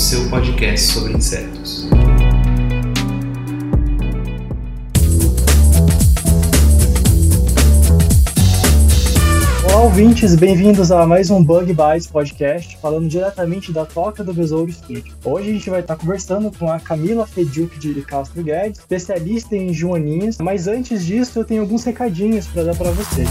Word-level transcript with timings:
seu 0.00 0.30
podcast 0.30 0.94
sobre 0.94 1.12
insetos. 1.12 1.86
Olá, 9.62 9.82
ouvintes, 9.82 10.34
bem-vindos 10.34 10.90
a 10.90 11.06
mais 11.06 11.30
um 11.30 11.44
Bug 11.44 11.74
Bites 11.74 12.06
podcast, 12.06 12.78
falando 12.80 13.08
diretamente 13.08 13.72
da 13.72 13.84
Toca 13.84 14.24
do 14.24 14.32
Besouro 14.32 14.72
Studio. 14.72 15.12
Hoje 15.22 15.50
a 15.50 15.52
gente 15.52 15.68
vai 15.68 15.80
estar 15.80 15.96
conversando 15.96 16.50
com 16.58 16.72
a 16.72 16.80
Camila 16.80 17.26
Fediuk 17.26 17.78
de 17.78 18.00
Castro 18.00 18.42
Guedes, 18.42 18.80
especialista 18.80 19.54
em 19.54 19.74
joaninhas, 19.74 20.38
mas 20.38 20.66
antes 20.66 21.04
disso 21.04 21.38
eu 21.38 21.44
tenho 21.44 21.60
alguns 21.60 21.84
recadinhos 21.84 22.46
para 22.46 22.64
dar 22.64 22.74
para 22.74 22.90
vocês. 22.90 23.28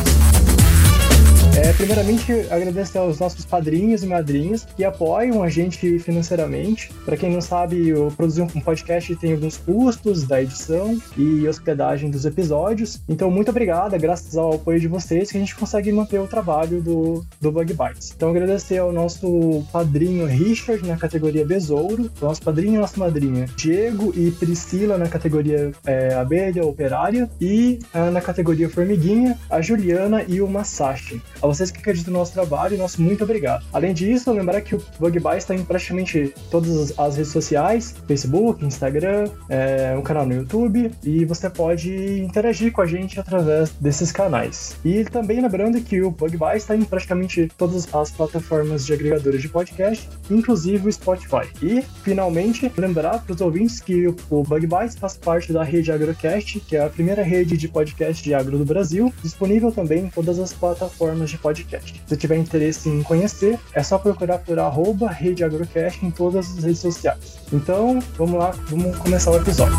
É, 1.62 1.74
primeiramente, 1.74 2.32
agradecer 2.50 3.00
aos 3.00 3.20
nossos 3.20 3.44
padrinhos 3.44 4.02
e 4.02 4.08
madrinhas 4.08 4.66
que 4.78 4.86
apoiam 4.86 5.44
a 5.44 5.50
gente 5.50 6.00
financeiramente. 6.00 6.90
Para 7.04 7.18
quem 7.18 7.30
não 7.30 7.42
sabe, 7.42 7.92
produzir 8.16 8.44
um 8.44 8.48
podcast 8.48 9.14
tem 9.18 9.34
alguns 9.34 9.58
custos 9.58 10.24
da 10.24 10.42
edição 10.42 10.98
e 11.18 11.46
hospedagem 11.46 12.10
dos 12.10 12.24
episódios. 12.24 13.02
Então, 13.10 13.30
muito 13.30 13.50
obrigado, 13.50 13.94
é 13.94 14.00
graças 14.00 14.38
ao 14.38 14.54
apoio 14.54 14.80
de 14.80 14.88
vocês 14.88 15.30
que 15.30 15.36
a 15.36 15.40
gente 15.42 15.54
consegue 15.54 15.92
manter 15.92 16.20
o 16.20 16.28
trabalho 16.28 16.82
do, 16.82 17.26
do 17.42 17.52
Bug 17.52 17.74
Bites. 17.74 18.14
Então, 18.16 18.30
agradecer 18.30 18.78
ao 18.78 18.94
nosso 18.94 19.62
padrinho 19.70 20.26
Richard 20.28 20.88
na 20.88 20.96
categoria 20.96 21.46
Besouro, 21.46 22.10
nosso 22.22 22.42
padrinho 22.42 22.76
e 22.76 22.78
nossa 22.78 22.98
madrinha 22.98 23.48
Diego 23.58 24.14
e 24.16 24.32
Priscila 24.32 24.98
na 24.98 25.10
categoria 25.10 25.74
é, 25.86 26.14
Abelha 26.14 26.66
Operária 26.66 27.30
e 27.42 27.80
ah, 27.94 28.10
na 28.10 28.22
categoria 28.22 28.70
Formiguinha, 28.70 29.38
a 29.50 29.62
Juliana 29.62 30.24
e 30.26 30.42
o 30.42 30.48
Masashi. 30.48 31.22
A 31.42 31.49
vocês 31.50 31.72
que 31.72 31.80
acreditam 31.80 32.14
no 32.14 32.20
nosso 32.20 32.34
trabalho, 32.34 32.78
nosso 32.78 33.02
muito 33.02 33.24
obrigado. 33.24 33.66
Além 33.74 33.94
disso, 33.94 34.32
lembrar 34.32 34.62
que 34.62 34.76
o 34.76 34.82
Bug 35.00 35.20
Bites 35.20 35.38
está 35.38 35.56
em 35.56 35.64
praticamente 35.64 36.34
todas 36.50 36.98
as 36.98 37.16
redes 37.16 37.32
sociais: 37.32 37.96
Facebook, 38.08 38.66
Instagram, 38.66 39.30
é, 39.50 39.96
um 39.98 40.02
canal 40.02 40.26
no 40.26 40.34
YouTube, 40.34 40.92
e 41.04 41.26
você 41.26 41.50
pode 41.50 42.22
interagir 42.22 42.72
com 42.72 42.82
a 42.82 42.86
gente 42.86 43.20
através 43.20 43.72
desses 43.80 44.12
canais. 44.12 44.76
E 44.84 45.04
também 45.04 45.42
lembrando 45.42 45.82
que 45.82 46.02
o 46.02 46.12
Bug 46.12 46.38
Bites 46.38 46.64
está 46.64 46.76
em 46.76 46.84
praticamente 46.84 47.50
todas 47.58 47.94
as 47.94 48.12
plataformas 48.12 48.86
de 48.86 48.94
agregadores 48.94 49.42
de 49.42 49.50
podcast, 49.50 50.10
inclusive 50.30 50.88
o 50.88 50.92
Spotify. 50.92 51.48
E, 51.62 51.82
finalmente, 52.04 52.72
lembrar 52.78 53.20
para 53.20 53.34
os 53.34 53.42
ouvintes 53.42 53.80
que 53.80 54.08
o 54.08 54.40
o 54.40 54.44
Bug 54.44 54.66
Bites 54.66 54.96
faz 54.96 55.18
parte 55.18 55.52
da 55.52 55.64
rede 55.64 55.92
Agrocast, 55.92 56.60
que 56.62 56.76
é 56.76 56.86
a 56.86 56.90
primeira 56.90 57.22
rede 57.22 57.58
de 57.58 57.68
podcast 57.68 58.24
de 58.24 58.34
agro 58.34 58.58
do 58.58 58.64
Brasil, 58.64 59.14
disponível 59.22 59.72
também 59.72 60.06
em 60.06 60.10
todas 60.10 60.40
as 60.40 60.54
plataformas 60.54 61.30
de 61.30 61.38
podcast. 61.42 62.02
Se 62.06 62.18
tiver 62.18 62.38
interesse 62.38 62.90
em 62.90 63.04
conhecer, 63.04 63.60
é 63.74 63.84
só 63.84 63.98
procurar 63.98 64.40
por 64.40 64.60
arroba 64.60 65.10
Rede 65.10 65.44
Agrocast 65.44 66.06
em 66.06 66.12
todas 66.12 66.58
as 66.58 66.64
redes 66.64 66.80
sociais. 66.80 67.40
Então, 67.52 68.00
vamos 68.18 68.40
lá, 68.40 68.54
vamos 68.70 68.98
começar 68.98 69.32
o 69.32 69.38
episódio. 69.38 69.78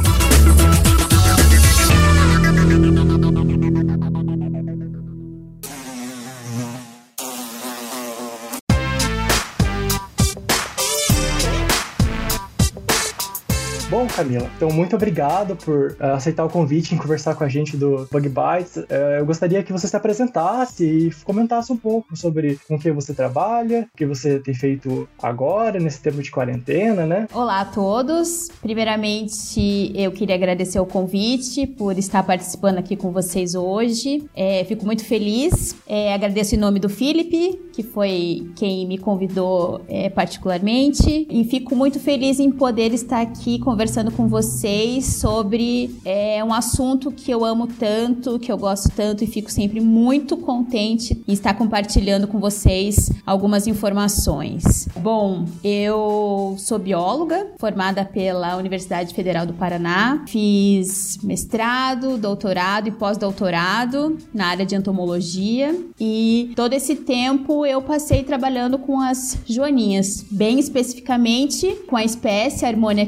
Bom, 13.91 14.07
Camila, 14.07 14.49
então 14.57 14.71
muito 14.71 14.95
obrigado 14.95 15.57
por 15.57 15.97
eh, 15.99 16.11
aceitar 16.13 16.45
o 16.45 16.49
convite 16.49 16.95
em 16.95 16.97
conversar 16.97 17.35
com 17.35 17.43
a 17.43 17.49
gente 17.49 17.77
do 17.77 18.07
Bug 18.09 18.29
Bites. 18.29 18.85
Eh, 18.89 19.17
eu 19.19 19.27
gostaria 19.27 19.65
que 19.65 19.73
você 19.73 19.89
se 19.89 19.97
apresentasse 19.97 20.85
e 20.85 21.11
comentasse 21.25 21.73
um 21.73 21.77
pouco 21.77 22.17
sobre 22.17 22.57
com 22.69 22.79
que 22.79 22.93
você 22.93 23.13
trabalha, 23.13 23.89
o 23.93 23.97
que 23.97 24.07
você 24.07 24.39
tem 24.39 24.55
feito 24.55 25.09
agora, 25.21 25.81
nesse 25.81 26.01
tempo 26.01 26.23
de 26.23 26.31
quarentena, 26.31 27.05
né? 27.05 27.27
Olá 27.35 27.63
a 27.63 27.65
todos. 27.65 28.49
Primeiramente, 28.63 29.91
eu 29.97 30.13
queria 30.13 30.37
agradecer 30.37 30.79
o 30.79 30.87
convite 30.87 31.67
por 31.67 31.99
estar 31.99 32.23
participando 32.23 32.79
aqui 32.79 32.95
com 32.95 33.11
vocês 33.11 33.57
hoje. 33.57 34.23
É, 34.37 34.63
fico 34.67 34.87
muito 34.87 35.05
feliz. 35.05 35.75
É, 35.85 36.15
agradeço 36.15 36.55
em 36.55 36.59
nome 36.59 36.79
do 36.79 36.89
Felipe, 36.89 37.61
que 37.73 37.83
foi 37.83 38.53
quem 38.55 38.87
me 38.87 38.99
convidou 38.99 39.81
é, 39.89 40.09
particularmente. 40.09 41.27
E 41.29 41.43
fico 41.43 41.75
muito 41.75 41.99
feliz 41.99 42.39
em 42.39 42.53
poder 42.53 42.95
estar 42.95 43.21
aqui 43.21 43.59
conversando 43.59 43.80
com 44.11 44.29
vocês 44.29 45.07
sobre 45.07 45.99
é, 46.05 46.45
um 46.45 46.53
assunto 46.53 47.11
que 47.11 47.31
eu 47.31 47.47
amo 47.47 47.67
tanto, 47.67 48.39
que 48.39 48.53
eu 48.53 48.59
gosto 48.59 48.91
tanto 48.91 49.25
e 49.25 49.27
fico 49.27 49.51
sempre 49.51 49.81
muito 49.81 50.37
contente 50.37 51.25
em 51.27 51.33
estar 51.33 51.55
compartilhando 51.55 52.29
com 52.29 52.39
vocês 52.39 53.11
algumas 53.25 53.67
informações. 53.67 54.87
Bom, 54.99 55.47
eu 55.65 56.57
sou 56.59 56.79
bióloga, 56.79 57.53
formada 57.59 58.05
pela 58.05 58.55
Universidade 58.59 59.15
Federal 59.15 59.47
do 59.47 59.55
Paraná. 59.55 60.25
Fiz 60.29 61.17
mestrado, 61.23 62.19
doutorado 62.19 62.87
e 62.89 62.91
pós-doutorado 62.91 64.19
na 64.35 64.49
área 64.49 64.67
de 64.67 64.75
entomologia 64.75 65.75
e 65.99 66.53
todo 66.55 66.75
esse 66.75 66.97
tempo 66.97 67.65
eu 67.65 67.81
passei 67.81 68.25
trabalhando 68.25 68.79
com 68.79 69.01
as 69.01 69.39
joaninhas, 69.47 70.23
bem 70.31 70.59
especificamente 70.59 71.67
com 71.87 71.97
a 71.97 72.05
espécie 72.05 72.67
Harmonia 72.67 73.07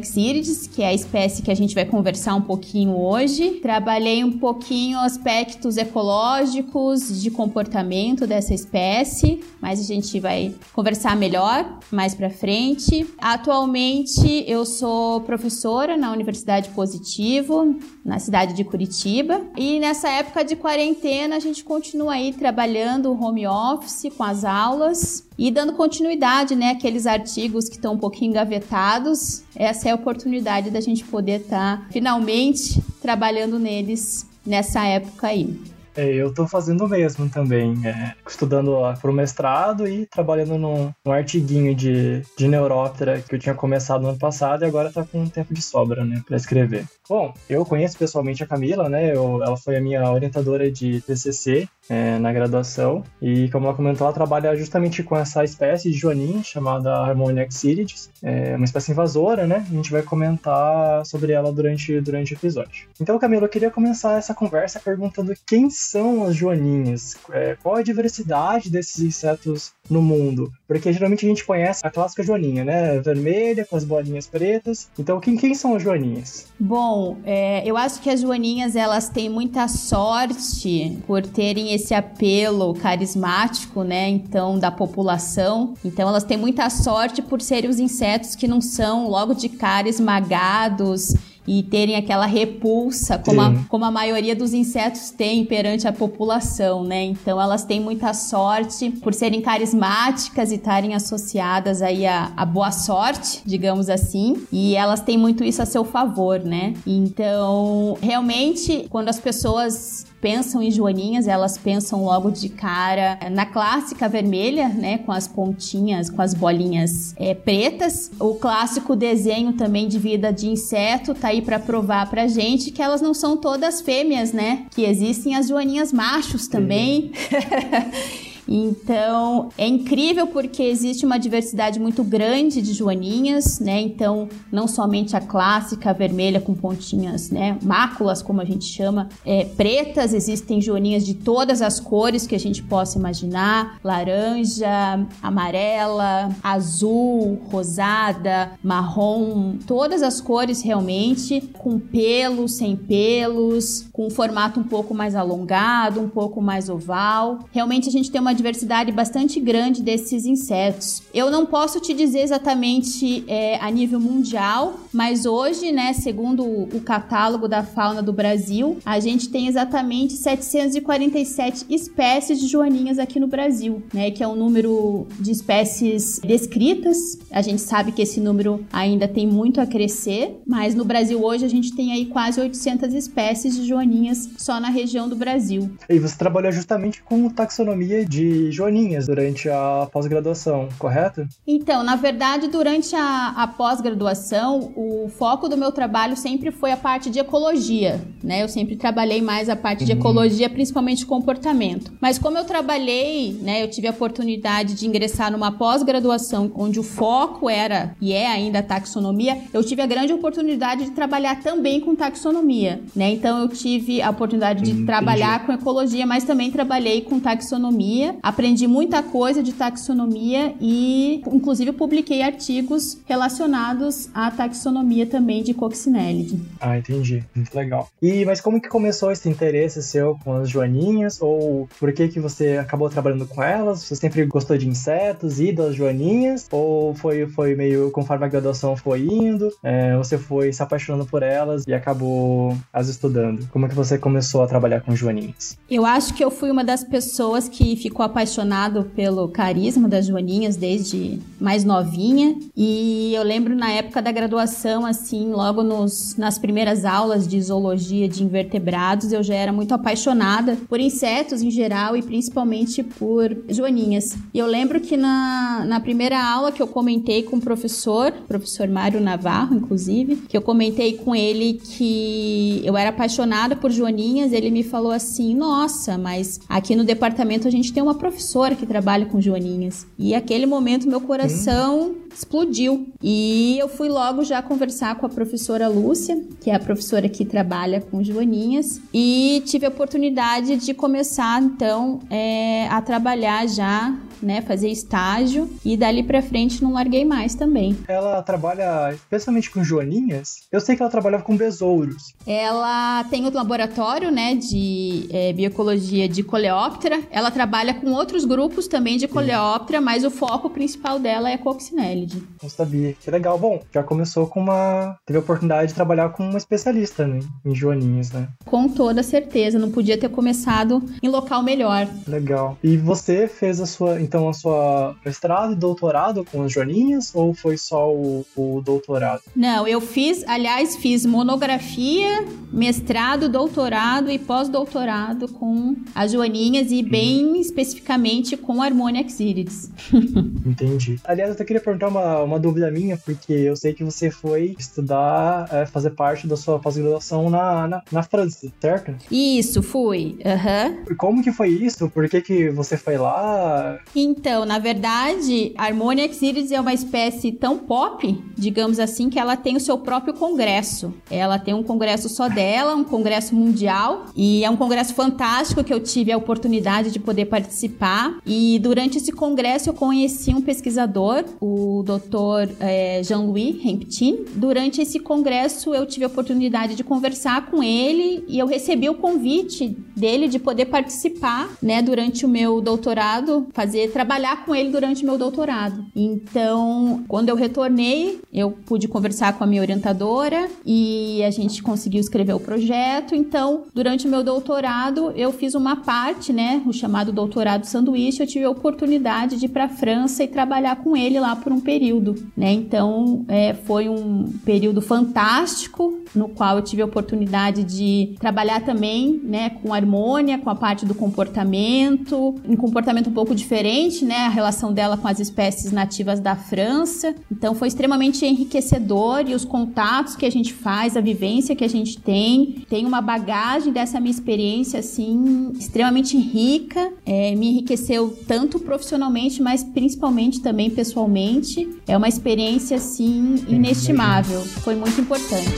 que 0.67 0.83
é 0.83 0.89
a 0.89 0.95
espécie 0.95 1.43
que 1.43 1.51
a 1.51 1.55
gente 1.55 1.75
vai 1.75 1.85
conversar 1.85 2.35
um 2.35 2.41
pouquinho 2.41 2.97
hoje. 2.97 3.61
Trabalhei 3.63 4.25
um 4.25 4.39
pouquinho 4.39 4.99
aspectos 4.99 5.77
ecológicos 5.77 7.21
de 7.21 7.31
comportamento 7.31 8.27
dessa 8.27 8.55
espécie, 8.55 9.41
mas 9.61 9.81
a 9.81 9.83
gente 9.83 10.19
vai 10.21 10.55
conversar 10.73 11.17
melhor 11.17 11.79
mais 11.91 12.15
para 12.15 12.31
frente. 12.31 13.07
Atualmente 13.19 14.45
eu 14.47 14.65
sou 14.65 15.21
professora 15.21 15.97
na 15.97 16.13
Universidade 16.13 16.71
Positivo, 16.71 17.77
na 18.05 18.19
cidade 18.19 18.55
de 18.55 18.65
Curitiba, 18.65 19.41
e 19.57 19.79
nessa 19.79 20.09
época 20.09 20.45
de 20.45 20.57
quarentena 20.57 21.37
a 21.37 21.41
gente 21.41 21.65
continua 21.65 22.15
aí 22.15 22.33
trabalhando 22.33 23.13
home 23.13 23.47
office 23.47 24.13
com 24.17 24.25
as 24.25 24.45
aulas 24.45 25.25
e 25.39 25.51
dando 25.51 25.73
continuidade, 25.73 26.55
né, 26.55 26.71
aqueles 26.71 27.07
artigos 27.07 27.69
que 27.69 27.77
estão 27.77 27.95
um 27.95 27.99
pouquinho 27.99 28.31
engavetados. 28.31 29.43
Essa 29.55 29.89
é 29.89 29.93
a 29.93 29.95
oportunidade 29.95 30.71
da 30.71 30.81
gente 30.81 31.05
poder 31.05 31.43
estar 31.43 31.87
finalmente 31.91 32.83
trabalhando 33.01 33.59
neles 33.59 34.27
nessa 34.47 34.85
época 34.85 35.29
aí. 35.29 35.73
É, 35.95 36.07
eu 36.07 36.33
tô 36.33 36.47
fazendo 36.47 36.85
o 36.85 36.89
mesmo 36.89 37.29
também, 37.29 37.75
é, 37.87 38.15
estudando 38.27 38.79
para 39.01 39.11
o 39.11 39.15
mestrado 39.15 39.87
e 39.87 40.07
trabalhando 40.07 40.57
num, 40.57 40.91
num 41.05 41.13
artiguinho 41.13 41.75
de, 41.75 42.23
de 42.37 42.49
neuróptera 42.49 43.21
que 43.21 43.35
eu 43.35 43.39
tinha 43.39 43.55
começado 43.55 44.03
no 44.03 44.09
ano 44.09 44.19
passado 44.19 44.65
e 44.65 44.67
agora 44.67 44.91
tá 44.91 45.05
com 45.05 45.21
um 45.21 45.29
tempo 45.29 45.53
de 45.53 45.61
sobra, 45.61 46.05
né, 46.05 46.23
para 46.27 46.37
escrever. 46.37 46.87
Bom, 47.09 47.35
eu 47.49 47.65
conheço 47.67 47.99
pessoalmente 47.99 48.43
a 48.43 48.47
Camila, 48.47 48.89
né, 48.89 49.15
eu, 49.15 49.43
ela 49.43 49.57
foi 49.57 49.77
a 49.77 49.81
minha 49.81 50.11
orientadora 50.11 50.71
de 50.71 51.03
TCC 51.03 51.69
é, 51.89 52.19
na 52.19 52.33
graduação 52.33 53.03
e, 53.21 53.49
como 53.51 53.67
ela 53.67 53.75
comentou, 53.75 54.07
ela 54.07 54.15
trabalha 54.15 54.57
justamente 54.57 55.03
com 55.03 55.17
essa 55.17 55.45
espécie 55.45 55.91
de 55.91 55.99
joaninha 55.99 56.43
chamada 56.43 56.93
Harmonia 56.95 57.47
xyrides, 57.51 58.11
é 58.23 58.57
uma 58.57 58.65
espécie 58.65 58.93
invasora, 58.93 59.47
né, 59.47 59.67
a 59.69 59.75
gente 59.75 59.91
vai 59.91 60.03
comentar 60.03 61.05
sobre 61.05 61.33
ela 61.33 61.53
durante, 61.53 62.01
durante 62.01 62.35
o 62.35 62.37
episódio. 62.37 62.89
Então, 63.01 63.19
Camila, 63.19 63.45
eu 63.45 63.49
queria 63.49 63.71
começar 63.71 64.19
essa 64.19 64.35
conversa 64.35 64.81
perguntando 64.81 65.35
quem 65.47 65.71
são 65.71 66.25
as 66.25 66.35
joaninhas? 66.37 67.17
É, 67.31 67.57
qual 67.63 67.77
a 67.77 67.83
diversidade 67.83 68.71
desses 68.71 69.01
insetos 69.01 69.73
no 69.93 70.03
mundo? 70.03 70.51
Porque 70.67 70.93
geralmente 70.93 71.25
a 71.25 71.29
gente 71.29 71.45
conhece 71.45 71.87
a 71.87 71.91
clássica 71.91 72.23
joaninha, 72.23 72.65
né? 72.65 72.99
Vermelha, 73.01 73.65
com 73.65 73.77
as 73.77 73.85
bolinhas 73.85 74.27
pretas. 74.27 74.89
Então, 74.99 75.21
quem, 75.21 75.37
quem 75.37 75.55
são 75.55 75.77
as 75.77 75.83
joaninhas? 75.83 76.47
Bom, 76.59 77.19
é, 77.25 77.63
eu 77.65 77.77
acho 77.77 78.01
que 78.01 78.11
as 78.11 78.21
joaninhas 78.21 78.75
elas 78.75 79.09
têm 79.09 79.29
muita 79.29 79.69
sorte 79.69 80.99
por 81.07 81.23
terem 81.23 81.73
esse 81.73 81.95
apelo 81.95 82.75
carismático, 82.75 83.83
né? 83.83 84.09
Então, 84.09 84.59
da 84.59 84.71
população. 84.71 85.75
Então, 85.85 86.09
elas 86.09 86.25
têm 86.25 86.37
muita 86.37 86.69
sorte 86.71 87.21
por 87.21 87.41
serem 87.41 87.69
os 87.69 87.79
insetos 87.79 88.35
que 88.35 88.49
não 88.49 88.61
são 88.61 89.09
logo 89.09 89.35
de 89.35 89.49
cara 89.49 89.89
esmagados 89.89 91.15
e 91.47 91.63
terem 91.63 91.97
aquela 91.97 92.27
repulsa, 92.27 93.19
como 93.19 93.41
a, 93.41 93.53
como 93.69 93.85
a 93.85 93.91
maioria 93.91 94.35
dos 94.35 94.55
insetos 94.55 95.11
tem 95.11 95.45
perante 95.45 95.89
a 95.89 95.93
população, 95.93 96.85
né? 96.85 97.05
Então 97.05 97.41
elas 97.41 97.65
têm 97.65 97.81
muita 97.81 98.15
sorte 98.15 98.91
por 98.91 99.13
serem 99.13 99.41
carismáticas 99.41 100.53
e 100.53 100.55
estarem 100.55 100.95
associadas 100.95 101.83
aí 101.83 102.07
a, 102.07 102.33
a 102.37 102.45
boa 102.45 102.71
sorte, 102.71 103.43
digamos 103.45 103.89
assim, 103.89 104.47
e 104.53 104.77
elas 104.77 105.01
têm 105.01 105.19
muito 105.19 105.43
isso 105.43 105.61
a 105.61 105.67
seu 105.67 105.85
favor, 105.85 106.41
né? 106.41 106.75
Então, 106.87 107.97
realmente, 108.01 108.87
quando 108.89 109.09
as 109.09 109.19
pessoas 109.19 110.07
pensam 110.23 110.63
em 110.63 110.71
joaninhas, 110.71 111.27
elas 111.27 111.59
pensam 111.59 112.05
logo 112.05 112.31
de 112.31 112.49
cara 112.49 113.19
na 113.33 113.45
clássica 113.45 114.09
vermelha, 114.09 114.69
né, 114.69 114.99
com 114.99 115.11
as 115.11 115.27
pontinhas, 115.27 116.09
com 116.09 116.23
as 116.23 116.33
bolinhas 116.33 117.13
é, 117.19 117.35
pretas. 117.35 118.11
O 118.21 118.37
clássico 118.37 118.95
desenho 118.95 119.55
também 119.55 119.89
de 119.89 119.99
vida 119.99 120.33
de 120.33 120.49
inseto 120.49 121.13
tá 121.13 121.29
aí 121.29 121.43
para 121.43 121.59
provar 121.59 122.09
pra 122.09 122.29
gente 122.29 122.71
que 122.71 122.81
elas 122.81 123.03
não 123.03 123.13
são 123.13 123.37
todas 123.37 123.81
fêmeas, 123.81 124.33
né? 124.33 124.67
Que 124.71 124.85
existem 124.85 125.35
as 125.35 125.49
joaninhas 125.49 125.93
machos 125.93 126.47
também. 126.47 127.11
Então, 128.55 129.49
é 129.57 129.67
incrível 129.67 130.27
porque 130.27 130.63
existe 130.63 131.07
uma 131.07 131.17
diversidade 131.17 131.81
muito 131.81 132.05
grande 132.05 132.61
de 132.61 132.75
joaninhas, 132.75 133.59
né? 133.59 133.81
Então, 133.81 134.29
não 134.53 134.69
somente 134.69 135.17
a 135.17 135.21
clássica 135.23 135.95
vermelha 135.95 136.39
com 136.39 136.53
pontinhas, 136.53 137.31
né? 137.31 137.57
Máculas, 137.63 138.21
como 138.21 138.43
a 138.43 138.45
gente 138.45 138.67
chama, 138.67 139.09
é, 139.25 139.47
pretas, 139.47 140.13
existem 140.13 140.61
joaninhas 140.61 141.07
de 141.07 141.15
todas 141.15 141.63
as 141.63 141.81
cores 141.81 142.27
que 142.27 142.35
a 142.35 142.39
gente 142.39 142.63
possa 142.63 142.99
imaginar: 142.99 143.79
laranja, 143.83 145.07
amarela, 145.23 146.29
azul, 146.43 147.41
rosada, 147.51 148.53
marrom, 148.63 149.57
todas 149.67 150.03
as 150.03 150.21
cores 150.21 150.61
realmente, 150.61 151.41
com 151.55 151.79
pelos, 151.79 152.53
sem 152.53 152.77
pelos, 152.77 153.89
com 153.95 154.09
um 154.09 154.11
formato 154.11 154.61
um 154.61 154.65
pouco 154.65 154.93
mais 154.93 155.15
alongado, 155.15 156.03
um 156.03 156.09
pouco 156.09 156.43
mais 156.43 156.69
oval. 156.69 157.47
Realmente 157.51 157.89
a 157.89 157.93
gente 157.93 158.11
tem 158.11 158.21
uma 158.21 158.35
diversidade 158.43 158.91
bastante 158.91 159.39
grande 159.39 159.81
desses 159.83 160.27
insetos. 160.27 161.03
Eu 161.15 161.31
não 161.31 161.47
posso 161.47 161.79
te 161.79 161.95
dizer 161.95 162.23
exatamente 162.23 163.25
é, 163.29 163.57
a 163.61 163.71
nível 163.71 164.01
mundial, 164.01 164.81
mas 164.93 165.25
hoje, 165.25 165.71
né, 165.71 165.93
segundo 165.93 166.45
o 166.45 166.81
catálogo 166.81 167.47
da 167.47 167.63
fauna 167.63 168.03
do 168.03 168.13
Brasil, 168.13 168.79
a 168.85 168.99
gente 168.99 169.29
tem 169.29 169.47
exatamente 169.47 170.15
747 170.15 171.67
espécies 171.71 172.41
de 172.41 172.49
joaninhas 172.49 172.99
aqui 172.99 173.21
no 173.21 173.29
Brasil, 173.29 173.81
né, 173.95 174.11
que 174.11 174.25
é 174.25 174.27
um 174.27 174.35
número 174.35 175.07
de 175.21 175.31
espécies 175.31 176.19
descritas. 176.19 177.19
A 177.31 177.43
gente 177.43 177.61
sabe 177.61 177.93
que 177.93 178.03
esse 178.03 178.19
número 178.19 178.67
ainda 178.73 179.07
tem 179.07 179.27
muito 179.27 179.61
a 179.61 179.67
crescer, 179.67 180.41
mas 180.45 180.75
no 180.75 180.85
Brasil 180.85 181.23
hoje 181.23 181.45
a 181.45 181.49
gente 181.49 181.77
tem 181.77 181.93
aí 181.93 182.07
quase 182.07 182.41
800 182.41 182.93
espécies 182.93 183.55
de 183.55 183.69
joaninhas 183.69 184.31
só 184.37 184.59
na 184.59 184.69
região 184.69 185.09
do 185.09 185.15
Brasil. 185.15 185.71
E 185.89 185.99
você 186.01 186.17
trabalhou 186.17 186.51
justamente 186.51 187.03
com 187.03 187.29
taxonomia 187.29 188.05
de 188.05 188.22
de 188.23 188.53
joaninhas 188.53 189.07
durante 189.07 189.49
a 189.49 189.89
pós-graduação, 189.93 190.69
correto? 190.79 191.27
Então, 191.47 191.83
na 191.83 191.97
verdade, 191.97 192.49
durante 192.49 192.95
a, 192.95 193.35
a 193.37 193.47
pós-graduação, 193.47 194.73
o 194.77 195.09
foco 195.09 195.49
do 195.49 195.57
meu 195.57 195.73
trabalho 195.73 196.17
sempre 196.17 196.51
foi 196.51 196.71
a 196.71 196.77
parte 196.77 197.11
de 197.11 197.19
ecologia, 197.19 198.01
né? 198.23 198.43
Eu 198.43 198.49
sempre 198.49 198.77
trabalhei 198.77 199.21
mais 199.21 199.49
a 199.49 199.57
parte 199.57 199.85
de 199.85 199.93
uhum. 199.93 199.99
ecologia, 199.99 200.49
principalmente 200.49 201.05
comportamento. 201.05 201.93
Mas 202.01 202.19
como 202.19 202.39
eu 202.39 202.45
trabalhei, 202.45 203.33
né, 203.41 203.63
eu 203.63 203.69
tive 203.69 203.89
a 203.89 203.91
oportunidade 203.91 204.75
de 204.75 204.87
ingressar 204.87 205.31
numa 205.33 205.51
pós-graduação 205.51 206.53
onde 206.55 206.79
o 206.79 206.83
foco 206.83 207.51
era 207.51 207.97
e 208.01 208.13
é 208.13 208.29
ainda 208.29 208.61
a 208.61 208.63
taxonomia, 208.63 209.39
eu 209.53 209.65
tive 209.65 209.83
a 209.83 209.87
grande 209.87 210.13
oportunidade 210.13 210.85
de 210.85 210.91
trabalhar 210.93 211.43
também 211.43 211.81
com 211.81 211.95
taxonomia, 211.97 212.81
né? 212.95 213.11
Então 213.11 213.41
eu 213.41 213.49
tive 213.49 214.01
a 214.01 214.11
oportunidade 214.11 214.63
de 214.63 214.85
trabalhar 214.85 215.45
com 215.45 215.53
ecologia, 215.53 216.07
mas 216.07 216.25
também 216.25 216.51
trabalhei 216.51 217.01
com 217.01 217.19
taxonomia 217.19 218.12
aprendi 218.23 218.67
muita 218.67 219.03
coisa 219.03 219.43
de 219.43 219.53
taxonomia 219.53 220.55
e, 220.61 221.23
inclusive, 221.27 221.73
publiquei 221.73 222.23
artigos 222.23 222.99
relacionados 223.07 224.09
à 224.15 224.31
taxonomia 224.31 225.07
também 225.07 225.43
de 225.43 225.55
Coccinellide. 225.55 226.41
Ah, 226.61 226.79
entendi. 226.79 227.25
Muito 227.35 227.55
legal. 227.55 227.89
E, 228.01 228.25
mas 228.25 228.41
como 228.41 228.61
que 228.61 228.69
começou 228.69 229.11
esse 229.11 229.29
interesse 229.29 229.83
seu 229.83 230.19
com 230.25 230.33
as 230.35 230.49
joaninhas? 230.49 231.21
Ou 231.21 231.69
por 231.79 231.93
que 231.93 232.09
que 232.09 232.21
você 232.21 232.57
acabou 232.57 232.89
trabalhando 232.89 233.27
com 233.27 233.43
elas? 233.43 233.85
Você 233.85 233.97
sempre 233.97 234.25
gostou 234.27 234.57
de 234.57 234.69
insetos 234.69 235.41
e 235.41 235.53
das 235.53 235.75
joaninhas? 235.75 236.47
Ou 236.51 236.95
foi, 236.95 237.27
foi 237.27 237.55
meio 237.55 237.91
conforme 237.91 238.25
a 238.25 238.29
graduação 238.29 238.77
foi 238.77 239.01
indo, 239.01 239.53
é, 239.63 239.97
você 239.97 240.19
foi 240.19 240.53
se 240.53 240.63
apaixonando 240.63 241.07
por 241.07 241.23
elas 241.23 241.65
e 241.67 241.75
acabou 241.75 242.57
as 242.73 242.89
estudando? 242.89 243.47
Como 243.49 243.69
que 243.69 243.75
você 243.75 243.99
começou 243.99 244.43
a 244.43 244.47
trabalhar 244.47 244.81
com 244.81 244.95
joaninhas? 244.95 245.57
Eu 245.71 245.87
acho 245.87 246.15
que 246.15 246.25
eu 246.25 246.31
fui 246.31 246.51
uma 246.51 246.65
das 246.65 246.83
pessoas 246.85 247.49
que 247.49 247.77
ficou 247.77 248.02
ficou 248.03 248.07
apaixonado 248.07 248.91
pelo 248.97 249.29
carisma 249.29 249.89
das 249.89 250.07
joaninhas 250.07 250.57
desde 250.57 251.21
mais 251.41 251.65
novinha. 251.65 252.37
E 252.57 253.13
eu 253.15 253.23
lembro 253.23 253.55
na 253.55 253.71
época 253.71 254.03
da 254.03 254.11
graduação, 254.11 254.85
assim, 254.85 255.31
logo 255.31 255.63
nos, 255.63 256.17
nas 256.17 256.39
primeiras 256.39 256.85
aulas 256.85 257.27
de 257.29 257.41
zoologia 257.41 258.09
de 258.09 258.25
invertebrados, 258.25 259.13
eu 259.13 259.23
já 259.23 259.35
era 259.35 259.53
muito 259.53 259.73
apaixonada 259.73 260.57
por 260.69 260.81
insetos 260.81 261.43
em 261.43 261.51
geral 261.51 261.97
e 261.97 262.03
principalmente 262.03 262.83
por 262.83 263.37
joaninhas. 263.49 264.17
E 264.35 264.39
eu 264.39 264.47
lembro 264.47 264.81
que 264.81 264.97
na, 264.97 265.65
na 265.67 265.81
primeira 265.81 266.23
aula 266.23 266.51
que 266.51 266.63
eu 266.63 266.67
comentei 266.67 267.23
com 267.23 267.37
o 267.37 267.41
professor, 267.41 268.13
professor 268.27 268.69
Mário 268.69 269.01
Navarro, 269.01 269.57
inclusive, 269.57 270.17
que 270.29 270.37
eu 270.37 270.43
comentei 270.43 270.95
com 270.95 271.15
ele 271.15 271.55
que 271.55 272.63
eu 272.65 272.77
era 272.77 272.91
apaixonada 272.91 273.55
por 273.55 273.71
joaninhas, 273.71 274.33
ele 274.33 274.51
me 274.51 274.63
falou 274.63 274.93
assim: 274.93 275.35
Nossa, 275.35 275.99
mas 275.99 276.41
aqui 276.49 276.75
no 276.75 276.85
departamento 276.85 277.47
a 277.49 277.51
gente 277.51 277.73
tem 277.73 277.83
uma 277.83 277.92
uma 277.93 277.99
professora 277.99 278.55
que 278.55 278.67
trabalha 278.67 279.07
com 279.07 279.21
joaninhas. 279.21 279.87
E 279.99 280.15
aquele 280.15 280.47
momento 280.47 280.89
meu 280.89 281.01
coração 281.01 281.95
explodiu. 282.13 282.89
E 283.03 283.59
eu 283.59 283.69
fui 283.69 283.89
logo 283.89 284.25
já 284.25 284.43
conversar 284.43 284.97
com 284.97 285.07
a 285.07 285.09
professora 285.09 285.69
Lúcia, 285.69 286.21
que 286.41 286.51
é 286.51 286.55
a 286.55 286.61
professora 286.61 287.09
que 287.09 287.25
trabalha 287.25 287.81
com 287.81 288.03
joaninhas, 288.03 288.81
e 288.93 289.43
tive 289.47 289.67
a 289.67 289.69
oportunidade 289.69 290.57
de 290.57 290.75
começar 290.75 291.43
então 291.43 292.01
é, 292.11 292.67
a 292.69 292.81
trabalhar 292.81 293.47
já 293.47 293.95
né, 294.23 294.41
fazer 294.41 294.69
estágio 294.69 295.49
e 295.65 295.77
dali 295.77 296.03
para 296.03 296.23
frente 296.23 296.63
não 296.63 296.73
larguei 296.73 297.05
mais 297.05 297.35
também. 297.35 297.77
Ela 297.89 298.23
trabalha 298.23 298.93
especialmente 298.95 299.51
com 299.51 299.63
joaninhas? 299.63 300.43
Eu 300.51 300.61
sei 300.61 300.77
que 300.77 300.83
ela 300.83 300.91
trabalhava 300.91 301.23
com 301.23 301.37
besouros. 301.37 302.15
Ela 302.27 303.05
tem 303.05 303.27
o 303.27 303.33
laboratório, 303.33 304.11
né, 304.11 304.35
de 304.35 305.09
é, 305.11 305.33
bioecologia 305.33 306.09
de 306.09 306.23
coleóptera. 306.23 307.01
Ela 307.11 307.31
trabalha 307.31 307.75
com 307.75 307.93
outros 307.93 308.25
grupos 308.25 308.67
também 308.67 308.97
de 308.97 309.09
coleóptera, 309.09 309.81
mas 309.81 310.05
o 310.05 310.11
foco 310.11 310.51
principal 310.51 310.99
dela 310.99 311.31
é 311.31 311.37
coccinellide. 311.37 312.23
Não 312.43 312.49
sabia. 312.49 312.95
Que 312.95 313.11
legal. 313.11 313.39
Bom, 313.39 313.61
já 313.73 313.83
começou 313.83 314.27
com 314.27 314.41
uma... 314.41 314.97
Teve 315.05 315.19
a 315.19 315.21
oportunidade 315.23 315.69
de 315.69 315.75
trabalhar 315.75 316.11
com 316.11 316.23
uma 316.23 316.39
especialista 316.39 317.07
né, 317.07 317.21
em 317.45 317.55
joaninhas, 317.55 318.13
né? 318.13 318.29
Com 318.45 318.69
toda 318.69 319.03
certeza. 319.03 319.59
Não 319.59 319.71
podia 319.71 319.99
ter 319.99 320.09
começado 320.09 320.83
em 321.03 321.09
local 321.09 321.43
melhor. 321.43 321.89
Legal. 322.07 322.57
E 322.63 322.77
você 322.77 323.27
fez 323.27 323.61
a 323.61 323.67
sua 323.67 324.01
então 324.13 324.29
a 324.29 324.35
sua 324.35 324.95
mestrado 325.03 325.55
e 325.55 325.57
doutorado 325.57 326.23
com 326.23 326.43
as 326.43 326.53
joaninhas 326.53 327.15
ou 327.15 327.33
foi 327.33 327.57
só 327.57 327.91
o, 327.91 328.27
o 328.37 328.61
doutorado? 328.61 329.23
Não, 329.35 329.67
eu 329.67 329.81
fiz, 329.81 330.23
aliás, 330.29 330.77
fiz 330.77 331.07
monografia, 331.07 332.27
mestrado, 332.53 333.27
doutorado 333.27 334.11
e 334.11 334.19
pós-doutorado 334.19 335.29
com 335.29 335.75
as 335.95 336.13
joaninhas 336.13 336.71
e 336.71 336.83
bem 336.83 337.25
uhum. 337.25 337.37
especificamente 337.37 338.37
com 338.37 338.61
a 338.61 338.67
Harmonia 338.67 339.09
Xirides. 339.09 339.71
Entendi. 340.45 341.01
Aliás, 341.05 341.31
eu 341.31 341.35
até 341.35 341.45
queria 341.45 341.63
perguntar 341.63 341.89
uma, 341.89 342.23
uma 342.23 342.39
dúvida 342.39 342.71
minha, 342.71 342.99
porque 342.99 343.33
eu 343.33 343.57
sei 343.57 343.73
que 343.73 343.83
você 343.83 344.11
foi 344.11 344.55
estudar, 344.59 345.49
é, 345.51 345.65
fazer 345.65 345.91
parte 345.91 346.27
da 346.27 346.37
sua 346.37 346.59
pós-graduação 346.59 347.31
na, 347.31 347.67
na, 347.67 347.83
na, 347.91 348.03
França, 348.03 348.53
certo? 348.61 348.95
Isso, 349.11 349.63
fui. 349.63 350.19
Uhum. 350.23 350.97
Como 350.97 351.23
que 351.23 351.33
foi 351.33 351.49
isso? 351.49 351.89
Por 351.89 352.07
que, 352.09 352.21
que 352.21 352.51
você 352.51 352.77
foi 352.77 352.99
lá? 352.99 353.79
Então, 354.03 354.45
na 354.45 354.59
verdade, 354.59 355.53
a 355.57 355.67
Harmonia 355.67 356.07
Exíris 356.07 356.51
é 356.51 356.61
uma 356.61 356.75
espécie 356.75 357.31
tão 357.31 357.57
pop, 357.57 358.21
digamos 358.37 358.81
assim, 358.81 359.09
que 359.09 359.19
ela 359.19 359.37
tem 359.37 359.57
o 359.57 359.61
seu 359.61 359.79
próprio 359.79 360.13
congresso. 360.13 360.93
Ela 361.09 361.39
tem 361.39 361.55
um 361.55 361.63
congresso 361.63 362.09
só 362.09 362.29
dela, 362.29 362.75
um 362.75 362.83
congresso 362.83 363.33
mundial, 363.35 364.07
e 364.17 364.45
é 364.45 364.51
um 364.51 364.57
congresso 364.57 364.93
fantástico 364.95 365.63
que 365.63 365.73
eu 365.73 365.79
tive 365.79 366.11
a 366.11 366.17
oportunidade 366.17 366.91
de 366.91 366.99
poder 366.99 367.27
participar. 367.27 368.19
E 368.27 368.59
durante 368.59 368.99
esse 368.99 369.13
congresso 369.13 369.71
eu 369.71 369.75
conheci 369.75 370.35
um 370.35 370.41
pesquisador, 370.41 371.25
o 371.41 371.85
Dr. 371.85 372.53
É, 372.59 373.03
Jean-Louis 373.05 373.63
Remptin. 373.63 374.25
Durante 374.35 374.83
esse 374.83 374.99
congresso 374.99 375.73
eu 375.73 375.87
tive 375.87 376.05
a 376.05 376.09
oportunidade 376.09 376.75
de 376.75 376.83
conversar 376.83 377.47
com 377.47 377.63
ele 377.63 378.25
e 378.27 378.37
eu 378.37 378.47
recebi 378.47 378.89
o 378.89 378.95
convite 378.95 379.77
dele 379.97 380.27
de 380.27 380.41
poder 380.41 380.67
participar, 380.67 381.49
né, 381.63 381.81
durante 381.81 382.27
o 382.27 382.29
meu 382.29 382.61
doutorado, 382.61 383.47
fazer 383.53 383.92
trabalhar 383.93 384.45
com 384.45 384.55
ele 384.55 384.71
durante 384.71 385.05
meu 385.05 385.19
doutorado. 385.19 385.85
Então, 385.95 387.05
quando 387.07 387.29
eu 387.29 387.37
retornei, 387.37 388.21
eu 388.33 388.51
pude 388.51 388.89
conversar 388.89 389.37
com 389.37 389.45
a 389.45 389.47
minha 389.47 389.61
orientadora 389.61 390.49
e 390.65 391.23
a 391.25 391.31
gente 391.31 391.63
conseguiu 391.63 392.01
escrever 392.01 392.33
o 392.33 392.41
projeto. 392.41 393.15
Então, 393.15 393.65
durante 393.75 394.07
o 394.07 394.11
meu 394.11 394.23
doutorado, 394.25 395.13
eu 395.17 395.33
fiz 395.33 395.55
uma 395.55 395.77
parte, 395.77 396.33
né, 396.33 396.63
o 396.67 396.73
chamado 396.73 397.13
doutorado 397.13 397.65
sanduíche. 397.65 398.23
Eu 398.23 398.27
tive 398.27 398.45
a 398.45 398.51
oportunidade 398.51 399.37
de 399.37 399.47
ir 399.47 399.49
para 399.49 399.65
a 399.65 399.69
França 399.69 400.25
e 400.25 400.29
trabalhar 400.29 400.77
com 400.77 400.97
ele 400.97 401.21
lá 401.21 401.37
por 401.37 401.53
um 401.53 401.61
período, 401.61 402.15
né? 402.37 402.53
Então, 402.53 403.25
é, 403.29 403.55
foi 403.55 403.89
um 403.89 404.33
período 404.45 404.81
fantástico 404.81 406.01
no 406.15 406.29
qual 406.29 406.57
eu 406.57 406.63
tive 406.63 406.83
a 406.83 406.85
oportunidade 406.85 407.65
de 407.65 408.15
trabalhar 408.19 408.61
também, 408.61 409.21
né, 409.23 409.51
com 409.51 409.73
harmonia, 409.73 410.39
com 410.39 410.51
a 410.51 410.55
parte 410.55 410.85
do 410.85 410.95
comportamento, 410.95 412.35
um 412.47 412.57
comportamento 412.57 413.09
um 413.09 413.13
pouco 413.13 413.35
diferente, 413.35 413.72
né, 414.05 414.27
a 414.27 414.29
relação 414.29 414.73
dela 414.73 414.97
com 414.97 415.09
as 415.09 415.19
espécies 415.19 415.73
nativas 415.73 416.21
da 416.21 416.37
França. 416.37 417.15
Então 417.31 417.55
foi 417.55 417.69
extremamente 417.69 418.25
enriquecedor 418.25 419.25
e 419.27 419.35
os 419.35 419.45
contatos 419.45 420.15
que 420.15 420.27
a 420.27 420.31
gente 420.31 420.53
faz, 420.53 420.97
a 420.97 421.01
vivência 421.01 421.57
que 421.57 421.65
a 421.65 421.69
gente 421.69 421.99
tem, 421.99 422.65
tem 422.69 422.85
uma 422.85 423.01
bagagem 423.01 423.73
dessa 423.73 423.99
minha 423.99 424.11
experiência 424.11 424.81
assim 424.81 425.53
extremamente 425.59 426.17
rica, 426.19 426.93
é, 427.07 427.35
me 427.35 427.49
enriqueceu 427.49 428.17
tanto 428.27 428.59
profissionalmente, 428.59 429.43
mas 429.43 429.65
principalmente 429.65 430.41
também 430.41 430.71
pessoalmente. 430.71 431.69
É 431.87 431.97
uma 431.97 432.09
experiência 432.09 432.77
assim 432.77 433.45
inestimável. 433.49 434.41
Foi 434.41 434.75
muito 434.75 435.01
importante. 435.01 435.51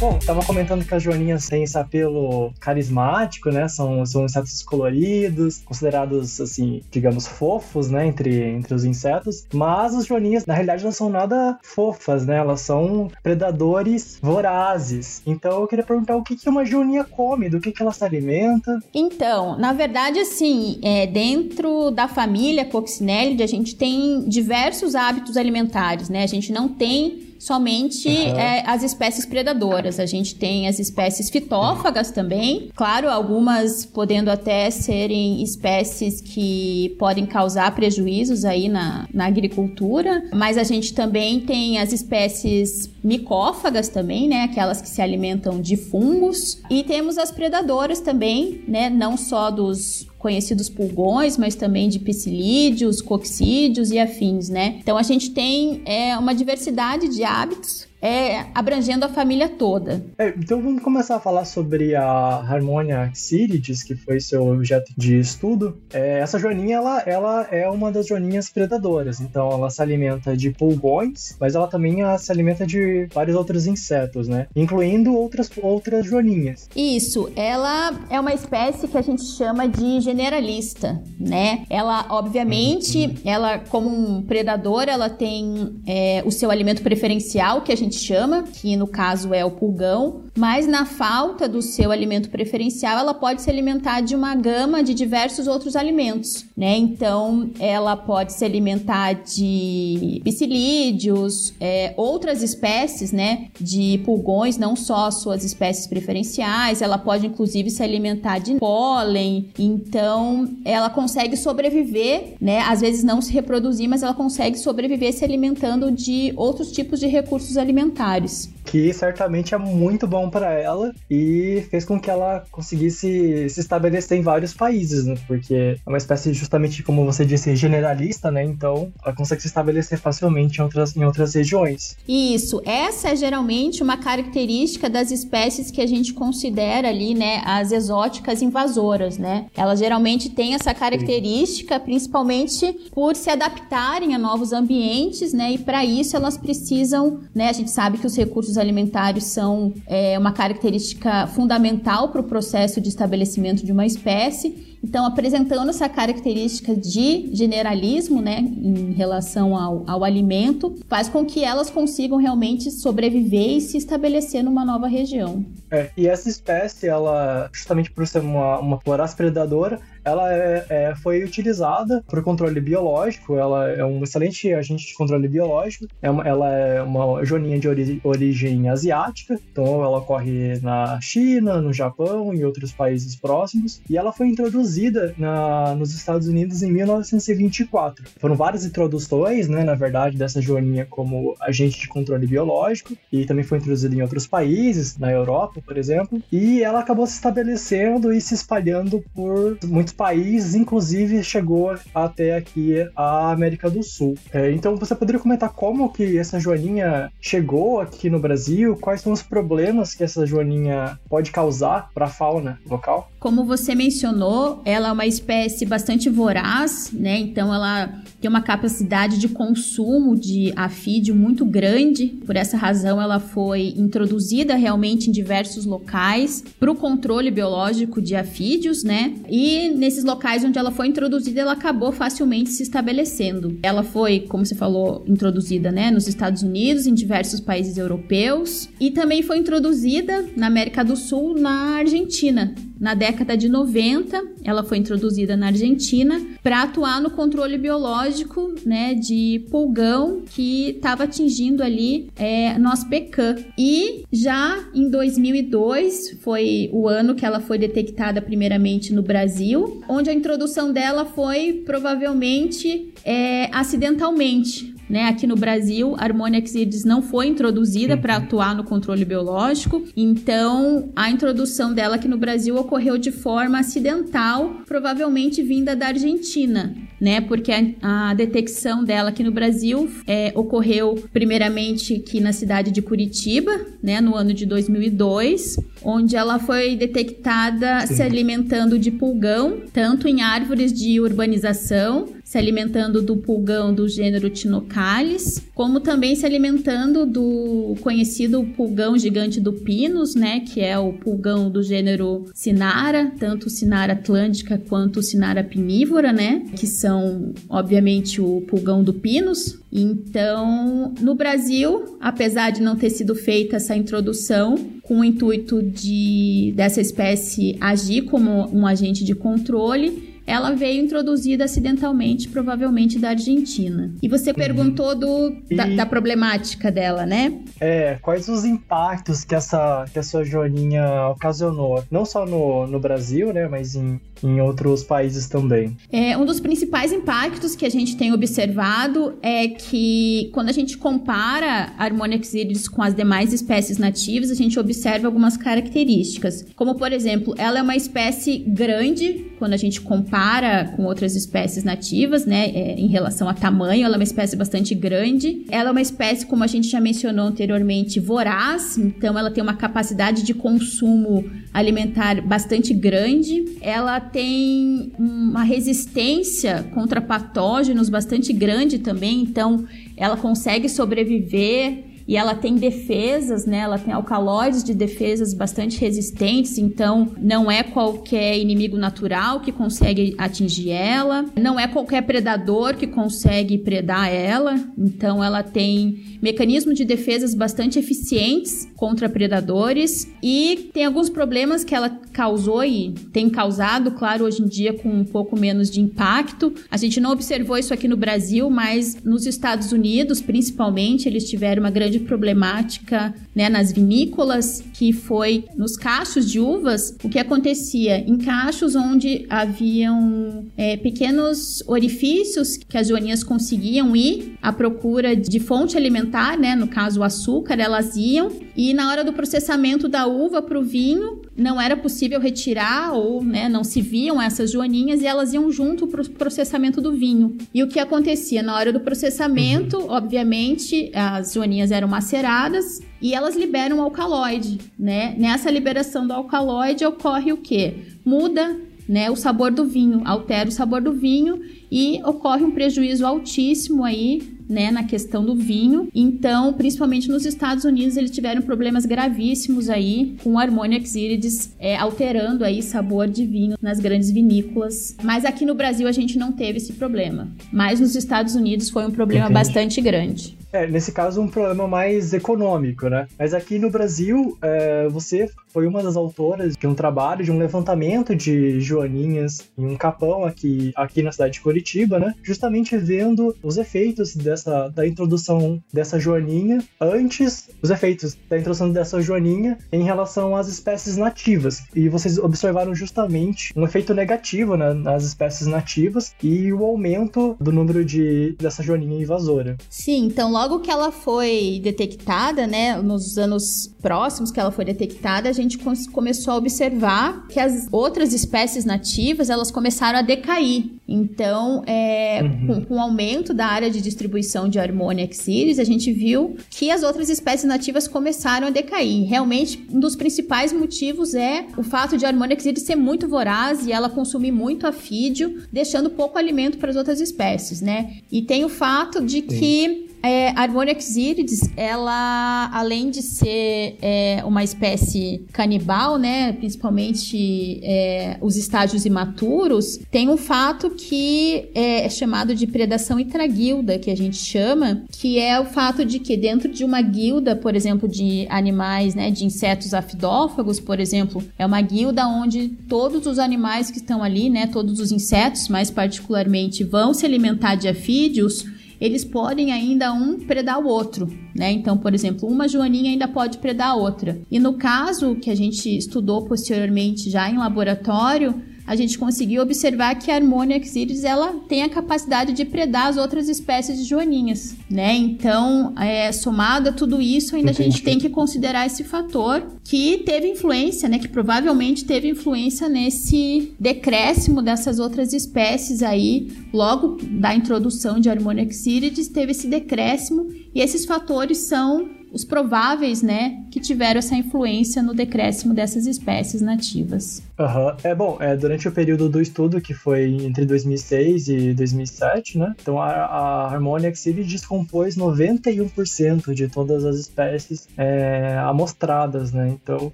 Bom, 0.00 0.18
tava 0.18 0.42
comentando 0.42 0.82
que 0.82 0.94
as 0.94 1.02
joaninhas 1.02 1.46
têm 1.46 1.62
esse 1.62 1.76
apelo 1.76 2.54
carismático, 2.58 3.50
né? 3.50 3.68
São, 3.68 4.06
são 4.06 4.24
insetos 4.24 4.62
coloridos, 4.62 5.58
considerados, 5.58 6.40
assim, 6.40 6.80
digamos, 6.90 7.26
fofos, 7.26 7.90
né? 7.90 8.06
Entre, 8.06 8.42
entre 8.44 8.72
os 8.72 8.86
insetos. 8.86 9.44
Mas 9.52 9.94
as 9.94 10.06
joaninhas, 10.06 10.46
na 10.46 10.54
realidade, 10.54 10.84
não 10.84 10.90
são 10.90 11.10
nada 11.10 11.58
fofas, 11.62 12.24
né? 12.24 12.38
Elas 12.38 12.62
são 12.62 13.10
predadores 13.22 14.18
vorazes. 14.22 15.20
Então 15.26 15.60
eu 15.60 15.66
queria 15.66 15.84
perguntar 15.84 16.16
o 16.16 16.22
que, 16.22 16.34
que 16.34 16.48
uma 16.48 16.64
joaninha 16.64 17.04
come, 17.04 17.50
do 17.50 17.60
que, 17.60 17.70
que 17.70 17.82
ela 17.82 17.92
se 17.92 18.02
alimenta. 18.02 18.80
Então, 18.94 19.58
na 19.58 19.74
verdade, 19.74 20.18
assim, 20.18 20.80
é, 20.82 21.06
dentro 21.06 21.90
da 21.90 22.08
família 22.08 22.64
Coccinellidae, 22.64 23.44
a 23.44 23.48
gente 23.48 23.76
tem 23.76 24.26
diversos 24.26 24.94
hábitos 24.94 25.36
alimentares, 25.36 26.08
né? 26.08 26.22
A 26.22 26.26
gente 26.26 26.50
não 26.50 26.68
tem 26.68 27.28
somente 27.40 28.06
uhum. 28.06 28.38
é, 28.38 28.62
as 28.66 28.82
espécies 28.82 29.24
predadoras. 29.24 29.98
A 29.98 30.04
gente 30.04 30.34
tem 30.34 30.68
as 30.68 30.78
espécies 30.78 31.30
fitófagas 31.30 32.10
também, 32.10 32.70
claro, 32.76 33.08
algumas 33.08 33.86
podendo 33.86 34.30
até 34.30 34.70
serem 34.70 35.42
espécies 35.42 36.20
que 36.20 36.94
podem 36.98 37.24
causar 37.24 37.74
prejuízos 37.74 38.44
aí 38.44 38.68
na, 38.68 39.08
na 39.12 39.26
agricultura, 39.26 40.22
mas 40.34 40.58
a 40.58 40.62
gente 40.62 40.92
também 40.92 41.40
tem 41.40 41.78
as 41.78 41.94
espécies 41.94 42.90
micófagas 43.02 43.88
também, 43.88 44.28
né, 44.28 44.42
aquelas 44.42 44.82
que 44.82 44.88
se 44.88 45.00
alimentam 45.00 45.60
de 45.60 45.76
fungos, 45.76 46.60
e 46.68 46.84
temos 46.84 47.16
as 47.16 47.32
predadoras 47.32 48.00
também, 48.00 48.62
né, 48.68 48.90
não 48.90 49.16
só 49.16 49.50
dos 49.50 50.06
conhecidos 50.20 50.68
pulgões, 50.68 51.38
mas 51.38 51.54
também 51.54 51.88
de 51.88 51.98
psilídeos, 51.98 53.00
coccídeos 53.00 53.90
e 53.90 53.98
afins, 53.98 54.50
né? 54.50 54.76
Então 54.78 54.96
a 54.98 55.02
gente 55.02 55.30
tem 55.30 55.82
é, 55.86 56.16
uma 56.16 56.34
diversidade 56.34 57.08
de 57.08 57.24
hábitos 57.24 57.89
é, 58.00 58.46
abrangendo 58.54 59.04
a 59.04 59.08
família 59.08 59.48
toda. 59.48 60.04
É, 60.18 60.28
então 60.28 60.60
vamos 60.60 60.82
começar 60.82 61.16
a 61.16 61.20
falar 61.20 61.44
sobre 61.44 61.94
a 61.94 62.04
Harmonia 62.04 63.10
xyrides, 63.14 63.82
que 63.82 63.94
foi 63.94 64.20
seu 64.20 64.46
objeto 64.48 64.92
de 64.96 65.18
estudo. 65.18 65.78
É, 65.92 66.20
essa 66.20 66.38
joaninha, 66.38 66.76
ela, 66.76 67.00
ela 67.00 67.48
é 67.50 67.68
uma 67.68 67.92
das 67.92 68.06
joaninhas 68.06 68.48
predadoras, 68.50 69.20
então 69.20 69.50
ela 69.50 69.70
se 69.70 69.82
alimenta 69.82 70.36
de 70.36 70.50
pulgões, 70.50 71.36
mas 71.38 71.54
ela 71.54 71.66
também 71.66 71.98
se 72.18 72.32
alimenta 72.32 72.66
de 72.66 73.08
vários 73.12 73.36
outros 73.36 73.66
insetos, 73.66 74.28
né? 74.28 74.46
Incluindo 74.54 75.14
outras, 75.14 75.50
outras 75.62 76.06
joaninhas. 76.06 76.68
Isso, 76.74 77.30
ela 77.36 78.00
é 78.08 78.18
uma 78.18 78.32
espécie 78.32 78.88
que 78.88 78.96
a 78.96 79.02
gente 79.02 79.24
chama 79.24 79.68
de 79.68 80.00
generalista, 80.00 81.02
né? 81.18 81.64
Ela, 81.68 82.06
obviamente, 82.10 83.06
uhum. 83.06 83.14
ela 83.24 83.58
como 83.58 83.88
um 83.88 84.22
predador, 84.22 84.84
ela 84.88 85.10
tem 85.10 85.80
é, 85.86 86.22
o 86.24 86.30
seu 86.30 86.50
alimento 86.50 86.82
preferencial, 86.82 87.62
que 87.62 87.72
a 87.72 87.76
gente 87.76 87.89
gente 87.90 87.98
chama, 87.98 88.44
que 88.44 88.76
no 88.76 88.86
caso 88.86 89.34
é 89.34 89.44
o 89.44 89.50
pulgão, 89.50 90.22
mas 90.38 90.66
na 90.66 90.86
falta 90.86 91.48
do 91.48 91.60
seu 91.60 91.90
alimento 91.90 92.30
preferencial, 92.30 92.96
ela 92.96 93.12
pode 93.12 93.42
se 93.42 93.50
alimentar 93.50 94.00
de 94.00 94.14
uma 94.14 94.34
gama 94.36 94.82
de 94.82 94.94
diversos 94.94 95.48
outros 95.48 95.74
alimentos, 95.74 96.46
né? 96.56 96.76
Então, 96.76 97.50
ela 97.58 97.96
pode 97.96 98.32
se 98.32 98.44
alimentar 98.44 99.14
de 99.14 100.22
psilídeos, 100.24 101.52
é, 101.60 101.92
outras 101.96 102.42
espécies, 102.42 103.10
né, 103.10 103.48
de 103.60 104.00
pulgões, 104.04 104.56
não 104.56 104.76
só 104.76 105.10
suas 105.10 105.44
espécies 105.44 105.86
preferenciais, 105.86 106.80
ela 106.80 106.96
pode 106.96 107.26
inclusive 107.26 107.70
se 107.70 107.82
alimentar 107.82 108.38
de 108.38 108.54
pólen. 108.54 109.50
Então, 109.58 110.48
ela 110.64 110.88
consegue 110.88 111.36
sobreviver, 111.36 112.34
né? 112.40 112.60
Às 112.60 112.80
vezes 112.80 113.02
não 113.02 113.20
se 113.20 113.32
reproduzir, 113.32 113.88
mas 113.88 114.02
ela 114.02 114.14
consegue 114.14 114.58
sobreviver 114.58 115.12
se 115.12 115.24
alimentando 115.24 115.90
de 115.90 116.32
outros 116.36 116.70
tipos 116.70 117.00
de 117.00 117.06
recursos 117.06 117.56
alimentares 117.56 117.79
alimentares. 117.80 118.50
Que 118.64 118.92
certamente 118.92 119.54
é 119.54 119.58
muito 119.58 120.06
bom 120.06 120.30
para 120.30 120.52
ela 120.52 120.94
e 121.10 121.66
fez 121.70 121.84
com 121.84 121.98
que 121.98 122.08
ela 122.08 122.44
conseguisse 122.52 123.48
se 123.48 123.60
estabelecer 123.60 124.18
em 124.18 124.22
vários 124.22 124.52
países, 124.54 125.06
né? 125.06 125.16
Porque 125.26 125.54
é 125.54 125.88
uma 125.88 125.98
espécie 125.98 126.32
justamente, 126.32 126.82
como 126.82 127.04
você 127.04 127.24
disse, 127.24 127.56
generalista, 127.56 128.30
né? 128.30 128.44
Então 128.44 128.92
ela 129.04 129.14
consegue 129.14 129.40
se 129.40 129.48
estabelecer 129.48 129.98
facilmente 129.98 130.58
em 130.58 130.62
outras, 130.62 130.96
em 130.96 131.04
outras 131.04 131.34
regiões. 131.34 131.96
Isso, 132.06 132.60
essa 132.64 133.08
é 133.08 133.16
geralmente 133.16 133.82
uma 133.82 133.96
característica 133.96 134.88
das 134.88 135.10
espécies 135.10 135.70
que 135.70 135.80
a 135.80 135.86
gente 135.86 136.12
considera 136.12 136.88
ali, 136.88 137.14
né, 137.14 137.42
as 137.44 137.72
exóticas 137.72 138.42
invasoras, 138.42 139.18
né? 139.18 139.46
Elas 139.56 139.80
geralmente 139.80 140.28
têm 140.28 140.54
essa 140.54 140.72
característica, 140.72 141.76
Sim. 141.76 141.84
principalmente 141.84 142.72
por 142.92 143.16
se 143.16 143.30
adaptarem 143.30 144.14
a 144.14 144.18
novos 144.18 144.52
ambientes, 144.52 145.32
né? 145.32 145.52
E 145.52 145.58
para 145.58 145.84
isso 145.84 146.14
elas 146.14 146.36
precisam, 146.36 147.20
né? 147.34 147.48
A 147.48 147.52
gente 147.52 147.69
sabe 147.70 147.98
que 147.98 148.06
os 148.06 148.16
recursos 148.16 148.58
alimentares 148.58 149.24
são 149.24 149.72
é, 149.86 150.18
uma 150.18 150.32
característica 150.32 151.26
fundamental 151.28 152.08
para 152.08 152.20
o 152.20 152.24
processo 152.24 152.80
de 152.80 152.88
estabelecimento 152.88 153.64
de 153.64 153.72
uma 153.72 153.86
espécie. 153.86 154.78
Então, 154.82 155.04
apresentando 155.04 155.68
essa 155.68 155.88
característica 155.88 156.74
de 156.74 157.30
generalismo, 157.34 158.22
né, 158.22 158.38
em 158.40 158.92
relação 158.92 159.54
ao, 159.54 159.84
ao 159.86 160.02
alimento, 160.02 160.74
faz 160.88 161.08
com 161.08 161.24
que 161.24 161.44
elas 161.44 161.68
consigam 161.68 162.16
realmente 162.16 162.70
sobreviver 162.70 163.56
e 163.56 163.60
se 163.60 163.76
estabelecer 163.76 164.42
numa 164.42 164.64
nova 164.64 164.88
região. 164.88 165.44
É, 165.70 165.90
e 165.96 166.06
essa 166.06 166.28
espécie, 166.28 166.88
ela, 166.88 167.50
justamente 167.52 167.90
por 167.90 168.06
ser 168.06 168.20
uma, 168.20 168.58
uma 168.58 168.78
voraz 168.84 169.12
predadora, 169.12 169.78
ela 170.04 170.32
é, 170.32 170.66
é, 170.68 170.94
foi 170.94 171.22
utilizada 171.24 172.02
para 172.06 172.20
o 172.20 172.22
controle 172.22 172.60
biológico, 172.60 173.36
ela 173.36 173.68
é 173.68 173.84
um 173.84 174.02
excelente 174.02 174.52
agente 174.52 174.86
de 174.86 174.94
controle 174.94 175.28
biológico, 175.28 175.86
é 176.00 176.10
uma, 176.10 176.26
ela 176.26 176.48
é 176.50 176.82
uma 176.82 177.24
joaninha 177.24 177.58
de 177.58 177.68
ori 177.68 178.00
origem 178.04 178.68
asiática, 178.68 179.38
então 179.50 179.82
ela 179.82 179.98
ocorre 179.98 180.58
na 180.60 181.00
China, 181.00 181.60
no 181.60 181.72
Japão 181.72 182.34
e 182.34 182.44
outros 182.44 182.72
países 182.72 183.16
próximos, 183.16 183.80
e 183.88 183.96
ela 183.96 184.12
foi 184.12 184.28
introduzida 184.28 185.14
na, 185.18 185.74
nos 185.74 185.94
Estados 185.94 186.28
Unidos 186.28 186.62
em 186.62 186.72
1924. 186.72 188.04
Foram 188.18 188.36
várias 188.36 188.64
introduções, 188.64 189.48
né, 189.48 189.64
na 189.64 189.74
verdade, 189.74 190.16
dessa 190.16 190.40
joaninha 190.40 190.86
como 190.86 191.34
agente 191.40 191.80
de 191.80 191.88
controle 191.88 192.26
biológico. 192.26 192.96
E 193.12 193.24
também 193.24 193.44
foi 193.44 193.58
introduzida 193.58 193.94
em 193.94 194.02
outros 194.02 194.26
países, 194.26 194.96
na 194.98 195.10
Europa, 195.10 195.60
por 195.64 195.76
exemplo, 195.76 196.22
e 196.30 196.62
ela 196.62 196.80
acabou 196.80 197.06
se 197.06 197.14
estabelecendo 197.14 198.12
e 198.12 198.20
se 198.20 198.34
espalhando 198.34 199.02
por 199.14 199.58
muitos 199.64 199.89
países, 199.92 200.54
inclusive 200.54 201.22
chegou 201.22 201.76
até 201.94 202.36
aqui 202.36 202.74
a 202.96 203.30
América 203.32 203.70
do 203.70 203.82
Sul. 203.82 204.14
É, 204.32 204.50
então 204.50 204.76
você 204.76 204.94
poderia 204.94 205.20
comentar 205.20 205.50
como 205.50 205.92
que 205.92 206.18
essa 206.18 206.38
joaninha 206.38 207.10
chegou 207.20 207.80
aqui 207.80 208.08
no 208.08 208.18
Brasil, 208.18 208.76
quais 208.76 209.00
são 209.00 209.12
os 209.12 209.22
problemas 209.22 209.94
que 209.94 210.04
essa 210.04 210.26
joaninha 210.26 210.98
pode 211.08 211.30
causar 211.30 211.90
para 211.94 212.06
a 212.06 212.08
fauna 212.08 212.58
local? 212.68 213.10
Como 213.18 213.44
você 213.44 213.74
mencionou, 213.74 214.62
ela 214.64 214.88
é 214.88 214.92
uma 214.92 215.06
espécie 215.06 215.66
bastante 215.66 216.08
voraz, 216.08 216.90
né? 216.92 217.18
Então 217.18 217.52
ela 217.54 217.92
tem 218.20 218.28
uma 218.28 218.42
capacidade 218.42 219.18
de 219.18 219.28
consumo 219.28 220.14
de 220.14 220.52
afídio 220.54 221.14
muito 221.14 221.44
grande. 221.44 222.06
Por 222.26 222.36
essa 222.36 222.56
razão, 222.56 223.00
ela 223.00 223.18
foi 223.18 223.74
introduzida 223.76 224.54
realmente 224.54 225.08
em 225.08 225.12
diversos 225.12 225.64
locais 225.64 226.44
para 226.58 226.70
o 226.70 226.74
controle 226.74 227.30
biológico 227.30 228.00
de 228.00 228.14
afídeos, 228.14 228.84
né? 228.84 229.14
E 229.28 229.70
nesses 229.70 230.04
locais 230.04 230.44
onde 230.44 230.58
ela 230.58 230.70
foi 230.70 230.88
introduzida, 230.88 231.40
ela 231.40 231.52
acabou 231.52 231.92
facilmente 231.92 232.50
se 232.50 232.62
estabelecendo. 232.62 233.58
Ela 233.62 233.82
foi, 233.82 234.20
como 234.20 234.44
você 234.44 234.54
falou, 234.54 235.04
introduzida, 235.06 235.72
né, 235.72 235.90
nos 235.90 236.06
Estados 236.06 236.42
Unidos, 236.42 236.86
em 236.86 236.94
diversos 236.94 237.40
países 237.40 237.76
europeus 237.76 238.68
e 238.78 238.90
também 238.90 239.22
foi 239.22 239.38
introduzida 239.38 240.26
na 240.36 240.46
América 240.46 240.84
do 240.84 240.96
Sul, 240.96 241.38
na 241.38 241.76
Argentina. 241.76 242.54
Na 242.80 242.94
década 242.94 243.36
de 243.36 243.46
90, 243.46 244.22
ela 244.42 244.64
foi 244.64 244.78
introduzida 244.78 245.36
na 245.36 245.48
Argentina 245.48 246.18
para 246.42 246.62
atuar 246.62 246.98
no 247.02 247.10
controle 247.10 247.58
biológico 247.58 248.54
né, 248.64 248.94
de 248.94 249.44
pulgão 249.50 250.22
que 250.24 250.70
estava 250.70 251.04
atingindo 251.04 251.62
ali 251.62 252.08
é, 252.16 252.58
nosso 252.58 252.88
pecan. 252.88 253.36
E 253.58 254.04
já 254.10 254.64
em 254.74 254.88
2002 254.88 256.18
foi 256.22 256.70
o 256.72 256.88
ano 256.88 257.14
que 257.14 257.26
ela 257.26 257.40
foi 257.40 257.58
detectada 257.58 258.22
primeiramente 258.22 258.94
no 258.94 259.02
Brasil, 259.02 259.82
onde 259.86 260.08
a 260.08 260.14
introdução 260.14 260.72
dela 260.72 261.04
foi 261.04 261.62
provavelmente 261.66 262.94
é, 263.04 263.54
acidentalmente. 263.54 264.79
Né, 264.90 265.04
aqui 265.04 265.24
no 265.24 265.36
Brasil, 265.36 265.94
a 265.96 266.02
Harmonia 266.02 266.44
Xidis 266.44 266.84
não 266.84 267.00
foi 267.00 267.28
introduzida 267.28 267.96
para 267.96 268.18
uhum. 268.18 268.24
atuar 268.24 268.56
no 268.56 268.64
controle 268.64 269.04
biológico, 269.04 269.84
então 269.96 270.90
a 270.96 271.08
introdução 271.08 271.72
dela 271.72 271.94
aqui 271.94 272.08
no 272.08 272.18
Brasil 272.18 272.56
ocorreu 272.56 272.98
de 272.98 273.12
forma 273.12 273.60
acidental, 273.60 274.62
provavelmente 274.66 275.42
vinda 275.42 275.76
da 275.76 275.86
Argentina, 275.86 276.74
né? 277.00 277.20
Porque 277.20 277.52
a, 277.52 278.10
a 278.10 278.14
detecção 278.14 278.82
dela 278.82 279.10
aqui 279.10 279.22
no 279.22 279.30
Brasil 279.30 279.88
é, 280.08 280.32
ocorreu 280.34 280.96
primeiramente 281.12 281.94
aqui 281.94 282.18
na 282.18 282.32
cidade 282.32 282.72
de 282.72 282.82
Curitiba, 282.82 283.52
né, 283.80 284.00
no 284.00 284.16
ano 284.16 284.34
de 284.34 284.44
2002, 284.44 285.56
onde 285.84 286.16
ela 286.16 286.40
foi 286.40 286.74
detectada 286.74 287.86
Sim. 287.86 287.94
se 287.94 288.02
alimentando 288.02 288.76
de 288.76 288.90
pulgão, 288.90 289.62
tanto 289.72 290.08
em 290.08 290.20
árvores 290.20 290.72
de 290.72 291.00
urbanização 291.00 292.08
se 292.30 292.38
alimentando 292.38 293.02
do 293.02 293.16
pulgão 293.16 293.74
do 293.74 293.88
gênero 293.88 294.30
Tinocalis, 294.30 295.42
como 295.52 295.80
também 295.80 296.14
se 296.14 296.24
alimentando 296.24 297.04
do 297.04 297.74
conhecido 297.80 298.44
pulgão 298.56 298.96
gigante 298.96 299.40
do 299.40 299.52
Pinus, 299.52 300.14
né, 300.14 300.38
que 300.38 300.60
é 300.60 300.78
o 300.78 300.92
pulgão 300.92 301.50
do 301.50 301.60
gênero 301.60 302.26
Sinara, 302.32 303.10
tanto 303.18 303.50
Sinara 303.50 303.94
atlântica 303.94 304.56
quanto 304.68 305.02
Sinara 305.02 305.42
pinívora, 305.42 306.12
né, 306.12 306.44
que 306.56 306.68
são 306.68 307.32
obviamente 307.48 308.20
o 308.20 308.42
pulgão 308.42 308.84
do 308.84 308.94
Pinus. 308.94 309.58
Então, 309.72 310.94
no 311.00 311.16
Brasil, 311.16 311.96
apesar 312.00 312.50
de 312.50 312.62
não 312.62 312.76
ter 312.76 312.90
sido 312.90 313.16
feita 313.16 313.56
essa 313.56 313.74
introdução 313.74 314.56
com 314.84 315.00
o 315.00 315.04
intuito 315.04 315.60
de 315.60 316.52
dessa 316.54 316.80
espécie 316.80 317.56
agir 317.60 318.02
como 318.02 318.48
um 318.56 318.66
agente 318.66 319.04
de 319.04 319.16
controle, 319.16 320.09
ela 320.30 320.52
veio 320.52 320.84
introduzida 320.84 321.44
acidentalmente, 321.44 322.28
provavelmente 322.28 322.98
da 322.98 323.10
Argentina. 323.10 323.92
E 324.00 324.08
você 324.08 324.30
uhum. 324.30 324.36
perguntou 324.36 324.94
do, 324.94 325.30
da, 325.50 325.66
e... 325.66 325.76
da, 325.76 325.84
problemática 325.84 326.70
dela, 326.70 327.04
né? 327.04 327.32
É, 327.60 327.98
quais 328.00 328.28
os 328.28 328.44
impactos 328.44 329.24
que 329.24 329.34
essa, 329.34 329.84
que 329.92 329.98
essa 329.98 330.22
joaninha 330.24 331.08
ocasionou? 331.08 331.82
Não 331.90 332.04
só 332.04 332.24
no, 332.24 332.66
no 332.68 332.78
Brasil, 332.78 333.32
né, 333.32 333.48
mas 333.48 333.74
em, 333.74 334.00
em 334.22 334.40
outros 334.40 334.84
países 334.84 335.26
também. 335.26 335.76
É, 335.90 336.16
um 336.16 336.24
dos 336.24 336.38
principais 336.38 336.92
impactos 336.92 337.56
que 337.56 337.66
a 337.66 337.70
gente 337.70 337.96
tem 337.96 338.12
observado 338.12 339.18
é 339.20 339.48
que 339.48 340.30
quando 340.32 340.48
a 340.48 340.52
gente 340.52 340.78
compara 340.78 341.72
a 341.76 341.84
Harmoniax 341.84 342.34
iris 342.34 342.68
com 342.68 342.82
as 342.82 342.94
demais 342.94 343.32
espécies 343.32 343.78
nativas, 343.78 344.30
a 344.30 344.34
gente 344.34 344.60
observa 344.60 345.08
algumas 345.08 345.36
características. 345.36 346.46
Como, 346.54 346.76
por 346.76 346.92
exemplo, 346.92 347.34
ela 347.36 347.58
é 347.58 347.62
uma 347.62 347.74
espécie 347.74 348.38
grande 348.38 349.26
quando 349.38 349.54
a 349.54 349.56
gente 349.56 349.80
compara 349.80 350.19
compara 350.20 350.66
com 350.76 350.84
outras 350.84 351.16
espécies 351.16 351.64
nativas, 351.64 352.26
né, 352.26 352.50
é, 352.50 352.74
em 352.78 352.88
relação 352.88 353.26
a 353.26 353.32
tamanho, 353.32 353.86
ela 353.86 353.94
é 353.94 353.98
uma 353.98 354.04
espécie 354.04 354.36
bastante 354.36 354.74
grande. 354.74 355.46
Ela 355.50 355.70
é 355.70 355.72
uma 355.72 355.80
espécie, 355.80 356.26
como 356.26 356.44
a 356.44 356.46
gente 356.46 356.68
já 356.68 356.78
mencionou 356.78 357.26
anteriormente, 357.26 357.98
voraz, 357.98 358.76
então 358.76 359.18
ela 359.18 359.30
tem 359.30 359.42
uma 359.42 359.54
capacidade 359.54 360.22
de 360.22 360.34
consumo 360.34 361.24
alimentar 361.54 362.20
bastante 362.20 362.74
grande. 362.74 363.56
Ela 363.62 363.98
tem 363.98 364.92
uma 364.98 365.42
resistência 365.42 366.64
contra 366.74 367.00
patógenos 367.00 367.88
bastante 367.88 368.30
grande 368.32 368.78
também, 368.78 369.22
então 369.22 369.64
ela 369.96 370.18
consegue 370.18 370.68
sobreviver 370.68 371.89
e 372.10 372.16
ela 372.16 372.34
tem 372.34 372.56
defesas, 372.56 373.46
né? 373.46 373.58
Ela 373.58 373.78
tem 373.78 373.94
alcaloides 373.94 374.64
de 374.64 374.74
defesas 374.74 375.32
bastante 375.32 375.78
resistentes, 375.78 376.58
então 376.58 377.12
não 377.16 377.48
é 377.48 377.62
qualquer 377.62 378.36
inimigo 378.36 378.76
natural 378.76 379.38
que 379.38 379.52
consegue 379.52 380.16
atingir 380.18 380.70
ela, 380.70 381.24
não 381.40 381.58
é 381.58 381.68
qualquer 381.68 382.02
predador 382.02 382.74
que 382.74 382.88
consegue 382.88 383.58
predar 383.58 384.12
ela, 384.12 384.56
então 384.76 385.22
ela 385.22 385.44
tem 385.44 386.18
mecanismos 386.20 386.74
de 386.74 386.84
defesas 386.84 387.32
bastante 387.32 387.78
eficientes 387.78 388.68
contra 388.74 389.08
predadores 389.08 390.10
e 390.20 390.68
tem 390.74 390.84
alguns 390.84 391.08
problemas 391.08 391.62
que 391.62 391.76
ela 391.76 391.90
causou 392.12 392.64
e 392.64 392.92
tem 393.12 393.30
causado, 393.30 393.92
claro, 393.92 394.24
hoje 394.24 394.42
em 394.42 394.48
dia 394.48 394.72
com 394.72 394.88
um 394.88 395.04
pouco 395.04 395.38
menos 395.38 395.70
de 395.70 395.80
impacto. 395.80 396.52
A 396.68 396.76
gente 396.76 396.98
não 396.98 397.12
observou 397.12 397.56
isso 397.56 397.72
aqui 397.72 397.86
no 397.86 397.96
Brasil, 397.96 398.50
mas 398.50 398.96
nos 399.04 399.26
Estados 399.26 399.70
Unidos, 399.70 400.20
principalmente, 400.20 401.08
eles 401.08 401.30
tiveram 401.30 401.62
uma 401.62 401.70
grande 401.70 401.99
problemática 402.00 403.14
né, 403.34 403.48
nas 403.48 403.72
vinícolas, 403.72 404.62
que 404.74 404.92
foi 404.92 405.44
nos 405.56 405.76
cachos 405.76 406.30
de 406.30 406.40
uvas, 406.40 406.96
o 407.02 407.08
que 407.08 407.18
acontecia? 407.18 407.98
Em 407.98 408.18
cachos 408.18 408.74
onde 408.74 409.26
haviam 409.28 410.46
é, 410.56 410.76
pequenos 410.76 411.62
orifícios 411.66 412.56
que 412.56 412.76
as 412.76 412.88
joaninhas 412.88 413.22
conseguiam 413.22 413.94
ir 413.94 414.36
à 414.42 414.52
procura 414.52 415.14
de 415.14 415.40
fonte 415.40 415.76
alimentar, 415.76 416.38
né, 416.38 416.54
no 416.54 416.68
caso 416.68 417.00
o 417.00 417.04
açúcar, 417.04 417.60
elas 417.60 417.96
iam, 417.96 418.30
e 418.56 418.74
na 418.74 418.90
hora 418.90 419.04
do 419.04 419.12
processamento 419.12 419.88
da 419.88 420.06
uva 420.06 420.42
para 420.42 420.58
o 420.58 420.62
vinho, 420.62 421.22
não 421.40 421.60
era 421.60 421.76
possível 421.76 422.20
retirar 422.20 422.92
ou 422.92 423.24
né, 423.24 423.48
não 423.48 423.64
se 423.64 423.80
viam 423.80 424.20
essas 424.20 424.52
joaninhas 424.52 425.00
e 425.00 425.06
elas 425.06 425.32
iam 425.32 425.50
junto 425.50 425.86
para 425.86 426.02
o 426.02 426.10
processamento 426.10 426.80
do 426.80 426.92
vinho. 426.92 427.36
E 427.52 427.62
o 427.62 427.68
que 427.68 427.80
acontecia? 427.80 428.42
Na 428.42 428.54
hora 428.54 428.72
do 428.72 428.80
processamento, 428.80 429.78
uhum. 429.78 429.90
obviamente, 429.90 430.92
as 430.94 431.32
joaninhas 431.32 431.70
eram 431.70 431.88
maceradas 431.88 432.80
e 433.00 433.14
elas 433.14 433.34
liberam 433.34 433.78
o 433.78 433.82
alcaloide, 433.82 434.58
né? 434.78 435.14
Nessa 435.18 435.50
liberação 435.50 436.06
do 436.06 436.12
alcaloide 436.12 436.84
ocorre 436.84 437.32
o 437.32 437.38
quê? 437.38 437.74
Muda 438.04 438.56
né, 438.86 439.10
o 439.10 439.16
sabor 439.16 439.50
do 439.50 439.64
vinho, 439.64 440.02
altera 440.04 440.48
o 440.48 440.52
sabor 440.52 440.82
do 440.82 440.92
vinho 440.92 441.40
e 441.70 442.00
ocorre 442.04 442.44
um 442.44 442.50
prejuízo 442.50 443.06
altíssimo 443.06 443.84
aí 443.84 444.39
né, 444.50 444.70
na 444.70 444.82
questão 444.82 445.24
do 445.24 445.34
vinho. 445.34 445.88
Então, 445.94 446.52
principalmente 446.52 447.08
nos 447.08 447.24
Estados 447.24 447.64
Unidos, 447.64 447.96
eles 447.96 448.10
tiveram 448.10 448.42
problemas 448.42 448.84
gravíssimos 448.84 449.70
aí 449.70 450.16
com 450.22 450.34
o 450.34 450.38
Harmonia 450.38 450.84
Xyrides 450.84 451.54
é, 451.58 451.76
alterando 451.76 452.44
aí 452.44 452.62
sabor 452.62 453.06
de 453.06 453.24
vinho 453.24 453.56
nas 453.62 453.78
grandes 453.78 454.10
vinícolas. 454.10 454.96
Mas 455.02 455.24
aqui 455.24 455.46
no 455.46 455.54
Brasil 455.54 455.86
a 455.86 455.92
gente 455.92 456.18
não 456.18 456.32
teve 456.32 456.58
esse 456.58 456.72
problema. 456.72 457.28
Mas 457.52 457.78
nos 457.78 457.94
Estados 457.94 458.34
Unidos 458.34 458.68
foi 458.68 458.84
um 458.84 458.90
problema 458.90 459.26
Entendi. 459.26 459.34
bastante 459.34 459.80
grande. 459.80 460.36
É, 460.52 460.66
nesse 460.66 460.92
caso, 460.92 461.20
um 461.20 461.28
problema 461.28 461.66
mais 461.66 462.12
econômico, 462.12 462.88
né? 462.88 463.06
Mas 463.18 463.34
aqui 463.34 463.58
no 463.58 463.70
Brasil, 463.70 464.36
é, 464.42 464.88
você 464.88 465.28
foi 465.52 465.66
uma 465.66 465.82
das 465.82 465.96
autoras 465.96 466.56
de 466.56 466.66
um 466.66 466.74
trabalho, 466.74 467.24
de 467.24 467.30
um 467.30 467.38
levantamento 467.38 468.14
de 468.14 468.60
joaninhas 468.60 469.48
em 469.56 469.66
um 469.66 469.76
capão 469.76 470.24
aqui, 470.24 470.72
aqui 470.76 471.02
na 471.02 471.12
cidade 471.12 471.34
de 471.34 471.40
Curitiba, 471.40 471.98
né? 471.98 472.14
Justamente 472.22 472.76
vendo 472.76 473.34
os 473.42 473.56
efeitos 473.56 474.14
dessa 474.14 474.68
da 474.68 474.86
introdução 474.86 475.62
dessa 475.72 475.98
joaninha 475.98 476.62
antes 476.80 477.50
os 477.62 477.70
efeitos 477.70 478.16
da 478.28 478.38
introdução 478.38 478.70
dessa 478.72 479.00
joaninha 479.00 479.58
em 479.72 479.82
relação 479.82 480.36
às 480.36 480.48
espécies 480.48 480.96
nativas. 480.96 481.62
E 481.74 481.88
vocês 481.88 482.18
observaram 482.18 482.74
justamente 482.74 483.52
um 483.56 483.64
efeito 483.64 483.94
negativo 483.94 484.56
né, 484.56 484.72
nas 484.72 485.04
espécies 485.04 485.46
nativas 485.46 486.14
e 486.22 486.52
o 486.52 486.64
aumento 486.64 487.36
do 487.40 487.52
número 487.52 487.84
de 487.84 488.36
dessa 488.38 488.62
joaninha 488.62 489.02
invasora. 489.02 489.56
Sim, 489.68 490.04
então 490.06 490.36
logo 490.40 490.60
que 490.60 490.70
ela 490.70 490.90
foi 490.90 491.60
detectada, 491.62 492.46
né, 492.46 492.80
nos 492.80 493.18
anos 493.18 493.70
próximos 493.82 494.30
que 494.30 494.40
ela 494.40 494.50
foi 494.50 494.64
detectada, 494.64 495.28
a 495.28 495.32
gente 495.32 495.58
começou 495.92 496.32
a 496.32 496.36
observar 496.36 497.26
que 497.28 497.38
as 497.38 497.68
outras 497.70 498.14
espécies 498.14 498.64
nativas 498.64 499.28
elas 499.28 499.50
começaram 499.50 499.98
a 499.98 500.02
decair. 500.02 500.70
Então, 500.88 501.62
é, 501.66 502.22
uhum. 502.22 502.46
com, 502.46 502.64
com 502.64 502.74
o 502.76 502.80
aumento 502.80 503.34
da 503.34 503.46
área 503.46 503.70
de 503.70 503.80
distribuição 503.82 504.48
de 504.48 504.58
Harmonia 504.58 505.08
Xeris, 505.12 505.58
a 505.58 505.64
gente 505.64 505.92
viu 505.92 506.36
que 506.48 506.70
as 506.70 506.82
outras 506.82 507.10
espécies 507.10 507.46
nativas 507.46 507.86
começaram 507.86 508.46
a 508.46 508.50
decair. 508.50 509.06
Realmente, 509.06 509.64
um 509.70 509.78
dos 509.78 509.94
principais 509.94 510.52
motivos 510.52 511.14
é 511.14 511.46
o 511.56 511.62
fato 511.62 511.98
de 511.98 512.06
Harmonia 512.06 512.38
Xeris 512.38 512.62
ser 512.62 512.76
muito 512.76 513.06
voraz 513.06 513.66
e 513.66 513.72
ela 513.72 513.90
consumir 513.90 514.32
muito 514.32 514.66
afídio, 514.66 515.42
deixando 515.52 515.90
pouco 515.90 516.16
alimento 516.16 516.56
para 516.56 516.70
as 516.70 516.76
outras 516.76 517.00
espécies, 517.00 517.60
né? 517.60 517.98
E 518.10 518.22
tem 518.22 518.44
o 518.44 518.48
fato 518.48 519.04
de 519.04 519.20
Sim. 519.20 519.26
que 519.26 519.89
é, 520.02 520.30
a 520.30 520.42
Harmonix 520.42 520.96
iridis, 520.96 521.50
ela, 521.56 522.50
além 522.52 522.90
de 522.90 523.02
ser 523.02 523.76
é, 523.82 524.22
uma 524.24 524.42
espécie 524.42 525.24
canibal, 525.32 525.98
né, 525.98 526.32
principalmente 526.32 527.60
é, 527.62 528.16
os 528.20 528.36
estágios 528.36 528.84
imaturos, 528.86 529.78
tem 529.90 530.08
um 530.08 530.16
fato 530.16 530.70
que 530.70 531.50
é, 531.54 531.84
é 531.84 531.88
chamado 531.88 532.34
de 532.34 532.46
predação 532.46 532.98
intraguilda, 532.98 533.78
que 533.78 533.90
a 533.90 533.96
gente 533.96 534.16
chama, 534.16 534.84
que 534.90 535.18
é 535.18 535.38
o 535.38 535.44
fato 535.44 535.84
de 535.84 535.98
que 535.98 536.16
dentro 536.16 536.50
de 536.50 536.64
uma 536.64 536.80
guilda, 536.80 537.36
por 537.36 537.54
exemplo, 537.54 537.88
de 537.88 538.26
animais, 538.30 538.94
né, 538.94 539.10
de 539.10 539.24
insetos 539.24 539.74
afidófagos, 539.74 540.58
por 540.58 540.80
exemplo, 540.80 541.22
é 541.38 541.44
uma 541.44 541.60
guilda 541.60 542.06
onde 542.06 542.48
todos 542.68 543.06
os 543.06 543.18
animais 543.18 543.70
que 543.70 543.78
estão 543.78 544.02
ali, 544.02 544.30
né, 544.30 544.46
todos 544.46 544.80
os 544.80 544.90
insetos, 544.90 545.48
mais 545.48 545.70
particularmente, 545.70 546.64
vão 546.64 546.94
se 546.94 547.04
alimentar 547.04 547.54
de 547.54 547.68
afídeos, 547.68 548.46
eles 548.80 549.04
podem 549.04 549.52
ainda 549.52 549.92
um 549.92 550.18
predar 550.18 550.58
o 550.58 550.66
outro, 550.66 551.06
né? 551.36 551.50
Então, 551.52 551.76
por 551.76 551.92
exemplo, 551.92 552.28
uma 552.28 552.48
joaninha 552.48 552.90
ainda 552.90 553.06
pode 553.06 553.38
predar 553.38 553.70
a 553.70 553.74
outra. 553.74 554.20
E 554.30 554.38
no 554.38 554.54
caso 554.54 555.16
que 555.16 555.30
a 555.30 555.34
gente 555.34 555.76
estudou 555.76 556.24
posteriormente 556.24 557.10
já 557.10 557.30
em 557.30 557.36
laboratório, 557.36 558.42
a 558.70 558.76
gente 558.76 558.96
conseguiu 558.96 559.42
observar 559.42 559.96
que 559.96 560.12
a 560.12 560.14
Harmonia 560.14 560.62
xidis 560.62 561.02
ela 561.02 561.32
tem 561.48 561.64
a 561.64 561.68
capacidade 561.68 562.32
de 562.32 562.44
predar 562.44 562.86
as 562.86 562.96
outras 562.96 563.28
espécies 563.28 563.76
de 563.80 563.84
joaninhas, 563.84 564.54
né? 564.70 564.94
Então, 564.94 565.74
é, 565.76 566.12
somado 566.12 566.68
a 566.68 566.72
tudo 566.72 567.02
isso, 567.02 567.34
ainda 567.34 567.50
Entendi. 567.50 567.68
a 567.68 567.72
gente 567.72 567.82
tem 567.82 567.98
que 567.98 568.08
considerar 568.08 568.66
esse 568.66 568.84
fator 568.84 569.44
que 569.64 570.04
teve 570.06 570.28
influência, 570.28 570.88
né? 570.88 571.00
Que 571.00 571.08
provavelmente 571.08 571.84
teve 571.84 572.10
influência 572.10 572.68
nesse 572.68 573.56
decréscimo 573.58 574.40
dessas 574.40 574.78
outras 574.78 575.12
espécies 575.12 575.82
aí, 575.82 576.30
logo 576.52 576.96
da 577.10 577.34
introdução 577.34 577.98
de 577.98 578.08
Harmonia 578.08 578.48
xidis, 578.48 579.08
teve 579.08 579.32
esse 579.32 579.48
decréscimo 579.48 580.28
e 580.54 580.60
esses 580.60 580.84
fatores 580.84 581.38
são 581.38 581.99
os 582.12 582.24
prováveis, 582.24 583.02
né, 583.02 583.42
que 583.50 583.60
tiveram 583.60 583.98
essa 583.98 584.14
influência 584.14 584.82
no 584.82 584.94
decréscimo 584.94 585.54
dessas 585.54 585.86
espécies 585.86 586.40
nativas. 586.40 587.22
Uhum. 587.38 587.76
É 587.82 587.94
bom, 587.94 588.18
é, 588.20 588.36
durante 588.36 588.68
o 588.68 588.72
período 588.72 589.08
do 589.08 589.20
estudo, 589.20 589.60
que 589.60 589.72
foi 589.72 590.06
entre 590.24 590.44
2006 590.44 591.28
e 591.28 591.54
2007, 591.54 592.38
né, 592.38 592.54
então 592.60 592.80
a, 592.80 592.88
a 592.88 593.44
Harmonia 593.46 593.94
Xilid 593.94 594.28
descompôs 594.28 594.96
91% 594.96 596.34
de 596.34 596.48
todas 596.48 596.84
as 596.84 596.96
espécies 596.96 597.68
é, 597.76 598.36
amostradas, 598.38 599.32
né, 599.32 599.48
então 599.48 599.92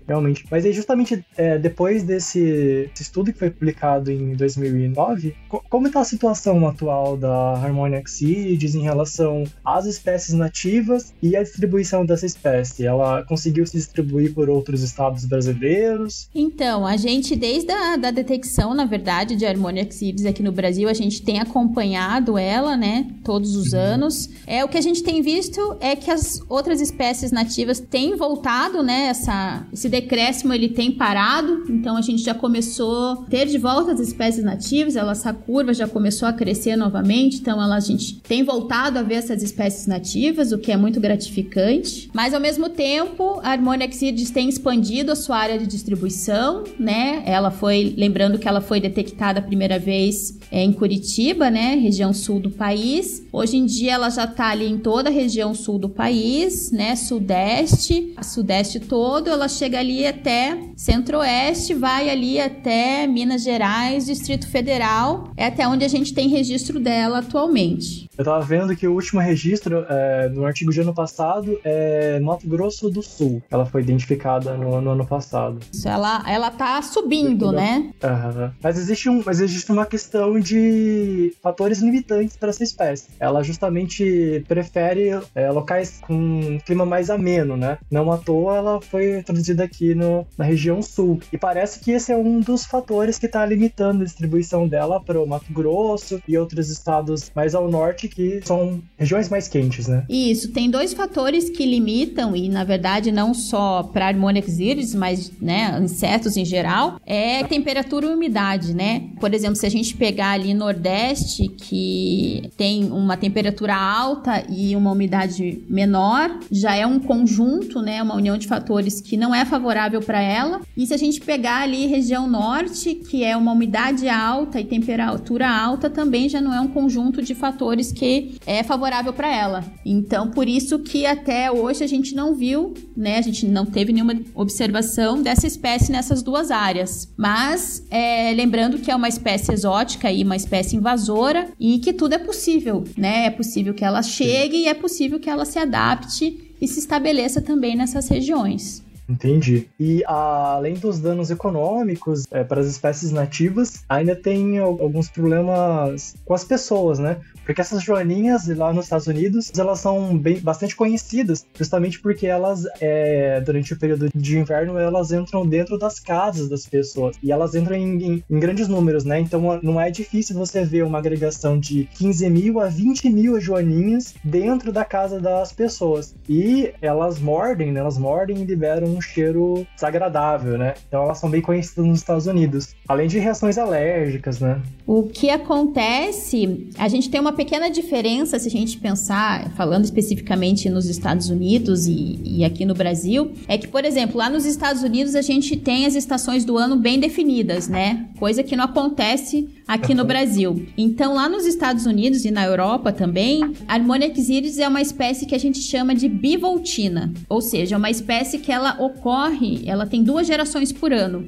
realmente. 0.06 0.44
Mas 0.50 0.64
aí 0.64 0.72
justamente 0.72 1.24
é, 1.36 1.58
depois 1.58 2.02
desse, 2.02 2.90
estudo 2.98 3.32
que 3.32 3.38
foi 3.38 3.50
publicado 3.50 4.10
em 4.10 4.34
2009, 4.34 5.34
co 5.48 5.62
como 5.68 5.88
está 5.88 6.00
a 6.00 6.04
situação 6.04 6.66
atual 6.66 7.16
da 7.16 7.52
Harmonia 7.54 8.02
Xilid 8.06 8.76
em 8.76 8.82
relação 8.82 9.44
às 9.64 9.84
espécies 9.84 10.34
nativas 10.34 11.12
e 11.22 11.36
a 11.36 11.42
distribuição 11.42 12.05
dessa 12.06 12.26
espécie? 12.26 12.86
Ela 12.86 13.22
conseguiu 13.24 13.66
se 13.66 13.76
distribuir 13.76 14.32
por 14.32 14.48
outros 14.48 14.82
estados 14.82 15.24
brasileiros? 15.24 16.28
Então, 16.34 16.86
a 16.86 16.96
gente, 16.96 17.34
desde 17.34 17.70
a 17.72 17.96
da 17.96 18.10
detecção, 18.10 18.74
na 18.74 18.84
verdade, 18.84 19.36
de 19.36 19.44
Harmonia 19.44 19.88
xidis 19.90 20.26
aqui 20.26 20.42
no 20.42 20.52
Brasil, 20.52 20.88
a 20.88 20.94
gente 20.94 21.22
tem 21.22 21.40
acompanhado 21.40 22.38
ela, 22.38 22.76
né, 22.76 23.06
todos 23.24 23.56
os 23.56 23.72
uhum. 23.72 23.78
anos. 23.78 24.30
É, 24.46 24.64
o 24.64 24.68
que 24.68 24.78
a 24.78 24.80
gente 24.80 25.02
tem 25.02 25.22
visto 25.22 25.76
é 25.80 25.96
que 25.96 26.10
as 26.10 26.40
outras 26.48 26.80
espécies 26.80 27.32
nativas 27.32 27.80
têm 27.80 28.16
voltado, 28.16 28.82
né, 28.82 29.06
essa, 29.06 29.66
esse 29.72 29.88
decréscimo 29.88 30.52
ele 30.52 30.68
tem 30.68 30.92
parado, 30.92 31.64
então 31.68 31.96
a 31.96 32.02
gente 32.02 32.22
já 32.22 32.34
começou 32.34 33.12
a 33.12 33.16
ter 33.28 33.46
de 33.46 33.58
volta 33.58 33.92
as 33.92 34.00
espécies 34.00 34.44
nativas, 34.44 34.96
ela, 34.96 35.12
essa 35.12 35.32
curva 35.32 35.72
já 35.74 35.88
começou 35.88 36.28
a 36.28 36.32
crescer 36.32 36.76
novamente, 36.76 37.38
então 37.38 37.62
ela, 37.62 37.76
a 37.76 37.80
gente 37.80 38.20
tem 38.20 38.44
voltado 38.44 38.98
a 38.98 39.02
ver 39.02 39.14
essas 39.14 39.42
espécies 39.42 39.86
nativas, 39.86 40.52
o 40.52 40.58
que 40.58 40.72
é 40.72 40.76
muito 40.76 41.00
gratificante. 41.00 41.95
Mas 42.12 42.34
ao 42.34 42.40
mesmo 42.40 42.68
tempo, 42.68 43.40
a 43.42 43.50
Harmonia 43.50 43.90
Xidis 43.90 44.30
tem 44.30 44.48
expandido 44.48 45.12
a 45.12 45.16
sua 45.16 45.36
área 45.36 45.58
de 45.58 45.66
distribuição, 45.66 46.64
né? 46.78 47.22
Ela 47.26 47.50
foi, 47.50 47.94
lembrando 47.96 48.38
que 48.38 48.48
ela 48.48 48.60
foi 48.60 48.80
detectada 48.80 49.40
a 49.40 49.42
primeira 49.42 49.78
vez 49.78 50.38
é, 50.50 50.62
em 50.62 50.72
Curitiba, 50.72 51.50
né? 51.50 51.74
Região 51.74 52.12
sul 52.12 52.40
do 52.40 52.50
país. 52.50 53.24
Hoje 53.32 53.56
em 53.56 53.66
dia 53.66 53.94
ela 53.94 54.10
já 54.10 54.24
está 54.24 54.48
ali 54.48 54.66
em 54.66 54.78
toda 54.78 55.08
a 55.08 55.12
região 55.12 55.54
sul 55.54 55.78
do 55.78 55.88
país, 55.88 56.70
né? 56.70 56.96
Sudeste, 56.96 58.14
sudeste 58.22 58.80
todo, 58.80 59.28
ela 59.28 59.48
chega 59.48 59.78
ali 59.78 60.06
até 60.06 60.58
centro-oeste, 60.76 61.74
vai 61.74 62.10
ali 62.10 62.40
até 62.40 63.06
Minas 63.06 63.42
Gerais, 63.42 64.06
Distrito 64.06 64.48
Federal, 64.48 65.30
é 65.36 65.46
até 65.46 65.66
onde 65.66 65.84
a 65.84 65.88
gente 65.88 66.12
tem 66.12 66.28
registro 66.28 66.78
dela 66.80 67.18
atualmente. 67.18 68.05
Eu 68.18 68.24
tava 68.24 68.40
vendo 68.40 68.74
que 68.74 68.86
o 68.86 68.94
último 68.94 69.20
registro, 69.20 69.84
é, 69.88 70.28
no 70.28 70.46
artigo 70.46 70.72
de 70.72 70.80
ano 70.80 70.94
passado, 70.94 71.58
é 71.64 72.18
Mato 72.20 72.48
Grosso 72.48 72.88
do 72.88 73.02
Sul. 73.02 73.42
Ela 73.50 73.66
foi 73.66 73.82
identificada 73.82 74.56
no, 74.56 74.80
no 74.80 74.90
ano 74.90 75.06
passado. 75.06 75.58
Isso, 75.72 75.88
ela, 75.88 76.24
ela 76.26 76.50
tá 76.50 76.80
subindo, 76.82 77.52
né? 77.52 77.92
Uhum. 78.02 78.50
Mas, 78.62 78.78
existe 78.78 79.08
um, 79.08 79.22
mas 79.24 79.40
existe 79.40 79.70
uma 79.70 79.84
questão 79.84 80.38
de 80.40 81.34
fatores 81.42 81.80
limitantes 81.80 82.36
para 82.36 82.48
essa 82.48 82.64
espécie. 82.64 83.08
Ela 83.20 83.42
justamente 83.42 84.44
prefere 84.48 85.10
é, 85.34 85.50
locais 85.50 86.00
com 86.00 86.14
um 86.14 86.58
clima 86.58 86.86
mais 86.86 87.10
ameno, 87.10 87.56
né? 87.56 87.78
Não 87.90 88.10
à 88.10 88.16
toa 88.16 88.56
ela 88.56 88.80
foi 88.80 89.18
introduzida 89.18 89.64
aqui 89.64 89.94
no, 89.94 90.26
na 90.38 90.44
região 90.44 90.80
sul. 90.80 91.20
E 91.32 91.38
parece 91.38 91.80
que 91.80 91.90
esse 91.90 92.12
é 92.12 92.16
um 92.16 92.40
dos 92.40 92.64
fatores 92.64 93.18
que 93.18 93.26
está 93.26 93.44
limitando 93.44 94.02
a 94.02 94.04
distribuição 94.04 94.66
dela 94.66 95.00
para 95.00 95.20
o 95.20 95.26
Mato 95.26 95.52
Grosso 95.52 96.22
e 96.26 96.38
outros 96.38 96.70
estados 96.70 97.30
mais 97.34 97.54
ao 97.54 97.68
norte 97.68 98.05
que 98.08 98.40
são 98.44 98.80
regiões 98.98 99.28
mais 99.28 99.48
quentes, 99.48 99.86
né? 99.86 100.04
Isso, 100.08 100.52
tem 100.52 100.70
dois 100.70 100.92
fatores 100.92 101.50
que 101.50 101.64
limitam, 101.64 102.34
e 102.34 102.48
na 102.48 102.64
verdade 102.64 103.12
não 103.12 103.34
só 103.34 103.82
para 103.82 104.08
Harmonix 104.08 104.58
iris, 104.58 104.94
mas 104.94 105.32
né, 105.40 105.78
insetos 105.82 106.36
em 106.36 106.44
geral, 106.44 107.00
é 107.06 107.42
temperatura 107.44 108.06
e 108.06 108.14
umidade, 108.14 108.74
né? 108.74 109.10
Por 109.20 109.32
exemplo, 109.34 109.56
se 109.56 109.66
a 109.66 109.70
gente 109.70 109.94
pegar 109.96 110.30
ali 110.30 110.54
Nordeste, 110.54 111.48
que 111.48 112.50
tem 112.56 112.84
uma 112.90 113.16
temperatura 113.16 113.74
alta 113.74 114.44
e 114.48 114.74
uma 114.76 114.92
umidade 114.92 115.62
menor, 115.68 116.38
já 116.50 116.74
é 116.74 116.86
um 116.86 116.98
conjunto, 116.98 117.80
né? 117.80 118.02
Uma 118.02 118.14
união 118.14 118.36
de 118.36 118.46
fatores 118.46 119.00
que 119.00 119.16
não 119.16 119.34
é 119.34 119.44
favorável 119.44 120.00
para 120.00 120.20
ela. 120.20 120.60
E 120.76 120.86
se 120.86 120.94
a 120.94 120.96
gente 120.96 121.20
pegar 121.20 121.62
ali 121.62 121.86
região 121.86 122.28
Norte, 122.28 122.94
que 122.94 123.24
é 123.24 123.36
uma 123.36 123.52
umidade 123.52 124.08
alta 124.08 124.60
e 124.60 124.64
temperatura 124.64 125.48
alta, 125.48 125.88
também 125.88 126.28
já 126.28 126.40
não 126.40 126.52
é 126.52 126.60
um 126.60 126.68
conjunto 126.68 127.22
de 127.22 127.34
fatores 127.34 127.92
que 127.96 128.36
é 128.46 128.62
favorável 128.62 129.12
para 129.12 129.34
ela. 129.34 129.64
Então, 129.84 130.30
por 130.30 130.46
isso 130.46 130.78
que 130.78 131.06
até 131.06 131.50
hoje 131.50 131.82
a 131.82 131.86
gente 131.86 132.14
não 132.14 132.34
viu, 132.34 132.74
né? 132.96 133.18
A 133.18 133.22
gente 133.22 133.46
não 133.46 133.64
teve 133.64 133.92
nenhuma 133.92 134.14
observação 134.34 135.22
dessa 135.22 135.46
espécie 135.46 135.90
nessas 135.90 136.22
duas 136.22 136.50
áreas. 136.50 137.12
Mas 137.16 137.84
é, 137.90 138.32
lembrando 138.34 138.78
que 138.78 138.90
é 138.90 138.94
uma 138.94 139.08
espécie 139.08 139.52
exótica 139.52 140.12
e 140.12 140.22
uma 140.22 140.36
espécie 140.36 140.76
invasora 140.76 141.48
e 141.58 141.78
que 141.78 141.92
tudo 141.92 142.14
é 142.14 142.18
possível, 142.18 142.84
né? 142.96 143.26
É 143.26 143.30
possível 143.30 143.72
que 143.72 143.84
ela 143.84 144.02
chegue 144.02 144.58
e 144.58 144.68
é 144.68 144.74
possível 144.74 145.18
que 145.18 145.30
ela 145.30 145.44
se 145.44 145.58
adapte 145.58 146.54
e 146.60 146.68
se 146.68 146.78
estabeleça 146.78 147.40
também 147.40 147.76
nessas 147.76 148.08
regiões. 148.08 148.85
Entendi. 149.08 149.68
E 149.78 150.02
além 150.06 150.74
dos 150.74 150.98
danos 150.98 151.30
econômicos 151.30 152.24
é, 152.30 152.42
para 152.42 152.60
as 152.60 152.66
espécies 152.66 153.12
nativas, 153.12 153.84
ainda 153.88 154.16
tem 154.16 154.58
alguns 154.58 155.08
problemas 155.08 156.16
com 156.24 156.34
as 156.34 156.44
pessoas, 156.44 156.98
né? 156.98 157.18
Porque 157.44 157.60
essas 157.60 157.82
joaninhas 157.82 158.48
lá 158.48 158.72
nos 158.72 158.86
Estados 158.86 159.06
Unidos, 159.06 159.52
elas 159.56 159.78
são 159.78 160.18
bem, 160.18 160.40
bastante 160.40 160.74
conhecidas, 160.74 161.46
justamente 161.54 162.00
porque 162.00 162.26
elas, 162.26 162.64
é, 162.80 163.40
durante 163.40 163.72
o 163.72 163.78
período 163.78 164.08
de 164.12 164.38
inverno, 164.38 164.76
elas 164.76 165.12
entram 165.12 165.46
dentro 165.46 165.78
das 165.78 166.00
casas 166.00 166.48
das 166.48 166.66
pessoas. 166.66 167.16
E 167.22 167.30
elas 167.30 167.54
entram 167.54 167.76
em, 167.76 168.02
em, 168.02 168.24
em 168.28 168.40
grandes 168.40 168.66
números, 168.66 169.04
né? 169.04 169.20
Então 169.20 169.60
não 169.62 169.80
é 169.80 169.90
difícil 169.90 170.36
você 170.36 170.64
ver 170.64 170.82
uma 170.82 170.98
agregação 170.98 171.58
de 171.58 171.88
15 171.96 172.28
mil 172.28 172.60
a 172.60 172.66
20 172.66 173.08
mil 173.10 173.40
joaninhas 173.40 174.14
dentro 174.24 174.72
da 174.72 174.84
casa 174.84 175.20
das 175.20 175.52
pessoas. 175.52 176.14
E 176.28 176.72
elas 176.82 177.20
mordem, 177.20 177.70
né? 177.70 177.78
Elas 177.78 177.96
mordem 177.96 178.38
e 178.38 178.44
liberam 178.44 178.95
um 178.96 179.00
cheiro 179.00 179.66
desagradável, 179.74 180.56
né? 180.58 180.74
Então 180.88 181.02
elas 181.02 181.18
são 181.18 181.30
bem 181.30 181.40
conhecidas 181.40 181.84
nos 181.84 181.98
Estados 181.98 182.26
Unidos. 182.26 182.74
Além 182.88 183.06
de 183.06 183.18
reações 183.18 183.58
alérgicas, 183.58 184.40
né? 184.40 184.60
O 184.86 185.04
que 185.04 185.30
acontece, 185.30 186.68
a 186.78 186.88
gente 186.88 187.10
tem 187.10 187.20
uma 187.20 187.32
pequena 187.32 187.68
diferença 187.68 188.38
se 188.38 188.48
a 188.48 188.50
gente 188.50 188.78
pensar, 188.78 189.50
falando 189.52 189.84
especificamente 189.84 190.70
nos 190.70 190.86
Estados 190.86 191.28
Unidos 191.28 191.86
e, 191.86 192.20
e, 192.24 192.44
aqui 192.44 192.64
no 192.64 192.74
Brasil, 192.74 193.32
é 193.48 193.58
que, 193.58 193.68
por 193.68 193.84
exemplo, 193.84 194.16
lá 194.16 194.30
nos 194.30 194.44
Estados 194.44 194.82
Unidos 194.82 195.14
a 195.14 195.22
gente 195.22 195.56
tem 195.56 195.86
as 195.86 195.94
estações 195.94 196.44
do 196.44 196.56
ano 196.56 196.76
bem 196.76 196.98
definidas, 196.98 197.68
né? 197.68 198.08
Coisa 198.18 198.42
que 198.42 198.56
não 198.56 198.64
acontece 198.64 199.48
aqui 199.66 199.94
no 199.94 200.04
Brasil. 200.04 200.66
Então, 200.76 201.14
lá 201.14 201.28
nos 201.28 201.44
Estados 201.44 201.86
Unidos 201.86 202.24
e 202.24 202.30
na 202.30 202.44
Europa 202.44 202.92
também, 202.92 203.42
a 203.66 203.74
Harmonia 203.74 204.12
iris 204.16 204.58
é 204.58 204.68
uma 204.68 204.80
espécie 204.80 205.26
que 205.26 205.34
a 205.34 205.38
gente 205.38 205.60
chama 205.60 205.94
de 205.94 206.08
bivoltina, 206.08 207.12
ou 207.28 207.40
seja, 207.40 207.74
é 207.74 207.78
uma 207.78 207.90
espécie 207.90 208.38
que 208.38 208.52
ela 208.52 208.80
ocorre, 208.80 209.62
ela 209.66 209.86
tem 209.86 210.02
duas 210.02 210.26
gerações 210.26 210.72
por 210.72 210.92
ano. 210.92 211.26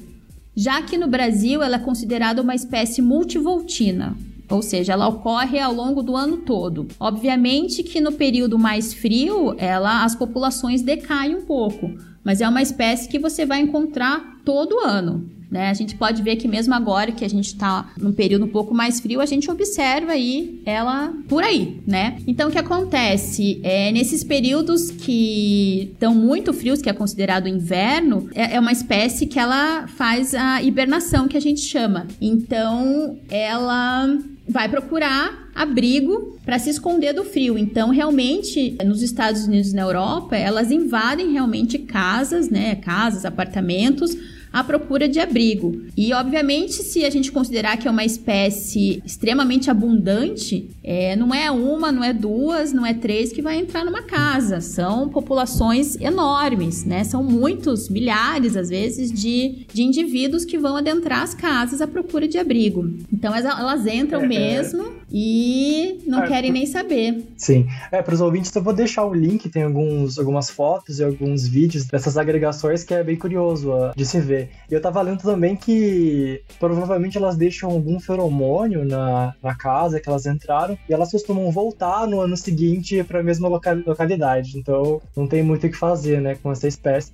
Já 0.55 0.83
que 0.83 0.97
no 0.97 1.07
Brasil 1.07 1.63
ela 1.63 1.77
é 1.77 1.81
considerada 1.81 2.43
uma 2.43 2.55
espécie 2.55 3.01
multivoltina, 3.01 4.17
ou 4.51 4.63
seja, 4.63 4.95
ela 4.95 5.09
ocorre 5.09 5.59
ao 5.61 5.73
longo 5.73 6.03
do 6.03 6.17
ano 6.17 6.39
todo. 6.39 6.89
Obviamente 6.99 7.83
que 7.83 8.01
no 8.01 8.13
período 8.13 8.59
mais 8.59 8.95
frio, 8.95 9.55
ela 9.59 10.05
as 10.05 10.15
populações 10.15 10.83
decaem 10.83 11.37
um 11.37 11.43
pouco, 11.43 11.93
mas 12.29 12.43
é 12.43 12.47
uma 12.47 12.61
espécie 12.61 13.09
que 13.09 13.19
você 13.19 13.47
vai 13.47 13.59
encontrar 13.59 14.39
todo 14.45 14.81
ano. 14.81 15.27
Né? 15.51 15.71
A 15.71 15.73
gente 15.73 15.95
pode 15.95 16.23
ver 16.23 16.37
que 16.37 16.47
mesmo 16.47 16.75
agora 16.75 17.11
que 17.11 17.25
a 17.25 17.29
gente 17.29 17.47
está 17.47 17.91
num 17.97 18.13
período 18.13 18.45
um 18.45 18.49
pouco 18.49 18.75
mais 18.75 19.01
frio, 19.01 19.23
a 19.23 19.25
gente 19.25 19.51
observa 19.51 20.13
aí 20.13 20.61
ela 20.67 21.11
por 21.27 21.43
aí, 21.43 21.81
né? 21.87 22.19
Então 22.27 22.51
o 22.51 22.53
que 22.53 22.59
acontece 22.59 23.59
é 23.63 23.91
nesses 23.93 24.23
períodos 24.23 24.91
que 24.91 25.89
estão 25.91 26.15
muito 26.15 26.53
frios, 26.53 26.83
que 26.83 26.91
é 26.91 26.93
considerado 26.93 27.49
inverno, 27.49 28.29
é, 28.35 28.57
é 28.57 28.61
uma 28.61 28.73
espécie 28.73 29.25
que 29.25 29.39
ela 29.39 29.87
faz 29.87 30.35
a 30.35 30.63
hibernação 30.63 31.29
que 31.29 31.37
a 31.39 31.41
gente 31.41 31.63
chama. 31.63 32.07
Então 32.21 33.17
ela 33.31 34.07
vai 34.49 34.69
procurar 34.69 35.51
abrigo 35.55 36.39
para 36.45 36.59
se 36.59 36.71
esconder 36.71 37.13
do 37.13 37.25
frio. 37.25 37.59
Então, 37.59 37.91
realmente, 37.91 38.77
nos 38.85 39.03
Estados 39.03 39.47
Unidos 39.47 39.73
e 39.73 39.77
na 39.77 39.83
Europa, 39.83 40.37
elas 40.37 40.71
invadem 40.71 41.33
realmente 41.33 41.79
casas, 41.79 42.49
né? 42.49 42.77
Casas, 42.77 43.25
apartamentos 43.25 44.17
à 44.59 44.65
procura 44.65 45.09
de 45.09 45.21
abrigo. 45.21 45.83
E, 45.97 46.13
obviamente, 46.13 46.75
se 46.75 47.05
a 47.05 47.11
gente 47.11 47.31
considerar 47.31 47.77
que 47.77 47.87
é 47.87 47.91
uma 47.91 48.05
espécie 48.05 49.03
extremamente 49.05 49.71
abundante, 49.71 50.71
é, 50.83 51.15
não 51.17 51.35
é 51.35 51.51
uma, 51.51 51.93
não 51.93 52.03
é 52.03 52.13
duas, 52.13 52.73
não 52.73 52.85
é 52.85 52.95
três 52.95 53.33
que 53.33 53.43
vai 53.43 53.59
entrar 53.59 53.85
numa 53.85 54.03
casa. 54.03 54.61
São 54.61 55.09
populações 55.09 55.97
enormes, 56.01 56.85
né? 56.85 57.05
São 57.05 57.23
muitos, 57.23 57.89
milhares, 57.89 58.57
às 58.57 58.69
vezes, 58.69 59.13
de, 59.13 59.67
de 59.73 59.83
indivíduos 59.83 60.45
que 60.45 60.59
vão 60.59 60.77
adentrar 60.77 61.23
as 61.23 61.35
casas 61.35 61.81
à 61.81 61.87
procura 61.87 62.27
de 62.27 62.39
abrigo. 62.39 62.91
Então, 63.13 63.35
elas, 63.35 63.87
entram 63.87 64.23
é, 64.23 64.25
é. 64.25 64.29
mesmo 64.29 64.99
e 65.11 66.01
não 66.07 66.23
é, 66.25 66.29
querem 66.29 66.53
nem 66.53 66.67
saber. 66.67 67.25
Sim. 67.37 67.67
É, 67.91 68.03
para 68.03 68.15
os 68.15 68.21
ouvintes, 68.21 68.55
eu 68.55 68.63
vou 68.63 68.73
deixar 68.73 69.05
o 69.05 69.15
link, 69.15 69.49
tem 69.49 69.63
alguns, 69.63 70.19
algumas 70.19 70.51
fotos 70.51 70.99
e 70.99 71.05
alguns 71.05 71.47
vídeos 71.47 71.85
dessas 71.85 72.17
agregações 72.17 72.85
que 72.85 72.95
é 72.95 73.03
bem 73.03 73.17
curioso 73.17 73.73
de 73.97 74.05
se 74.05 74.21
ver. 74.21 74.48
E 74.71 74.75
eu 74.75 74.81
tava 74.81 75.03
lendo 75.03 75.23
também 75.23 75.57
que 75.57 76.43
provavelmente 76.59 77.17
elas 77.17 77.37
deixam 77.37 77.71
algum 77.71 77.99
feromônio 77.99 78.85
na, 78.85 79.35
na 79.43 79.55
casa 79.55 80.01
que 80.01 80.09
elas 80.09 80.27
entraram 80.27 80.79
e 80.89 80.93
elas 80.93 81.11
costumam 81.11 81.51
voltar 81.51 82.07
no 82.07 82.21
ano 82.21 82.37
seguinte 82.37 83.03
para 83.05 83.21
a 83.21 83.23
mesma 83.23 83.49
loca 83.49 83.73
localidade. 83.87 84.59
Então 84.59 85.01
não 85.17 85.27
tem 85.27 85.43
muito 85.43 85.67
o 85.67 85.71
que 85.71 85.77
fazer, 85.77 86.21
né, 86.21 86.37
com 86.43 86.53
essa 86.53 86.69
espécie. 86.69 87.13